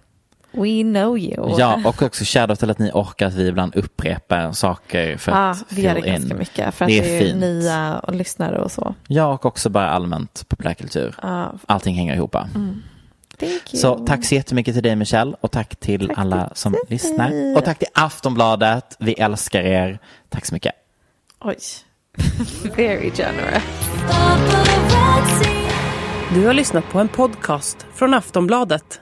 [0.51, 1.55] We know you.
[1.59, 5.49] Ja, och också shoutout till att ni orkar att vi ibland upprepar saker för Ja,
[5.49, 6.37] att vi gör det ganska in.
[6.37, 7.39] mycket för att det det är fint.
[7.39, 8.95] nya och lyssnare och så.
[9.07, 11.15] Ja, och också bara allmänt populärkultur.
[11.21, 12.35] Ja, Allting hänger ihop.
[12.55, 12.73] you.
[13.73, 16.81] Så tack så jättemycket till dig Michelle och tack till Tack alla till som dig.
[16.87, 17.57] lyssnar.
[17.57, 18.95] Och tack till Aftonbladet.
[18.99, 19.99] Vi älskar er.
[20.29, 20.73] Tack så mycket.
[21.39, 21.57] Oj.
[22.75, 23.63] Very generous.
[26.33, 29.01] Du har lyssnat på en podcast från Aftonbladet.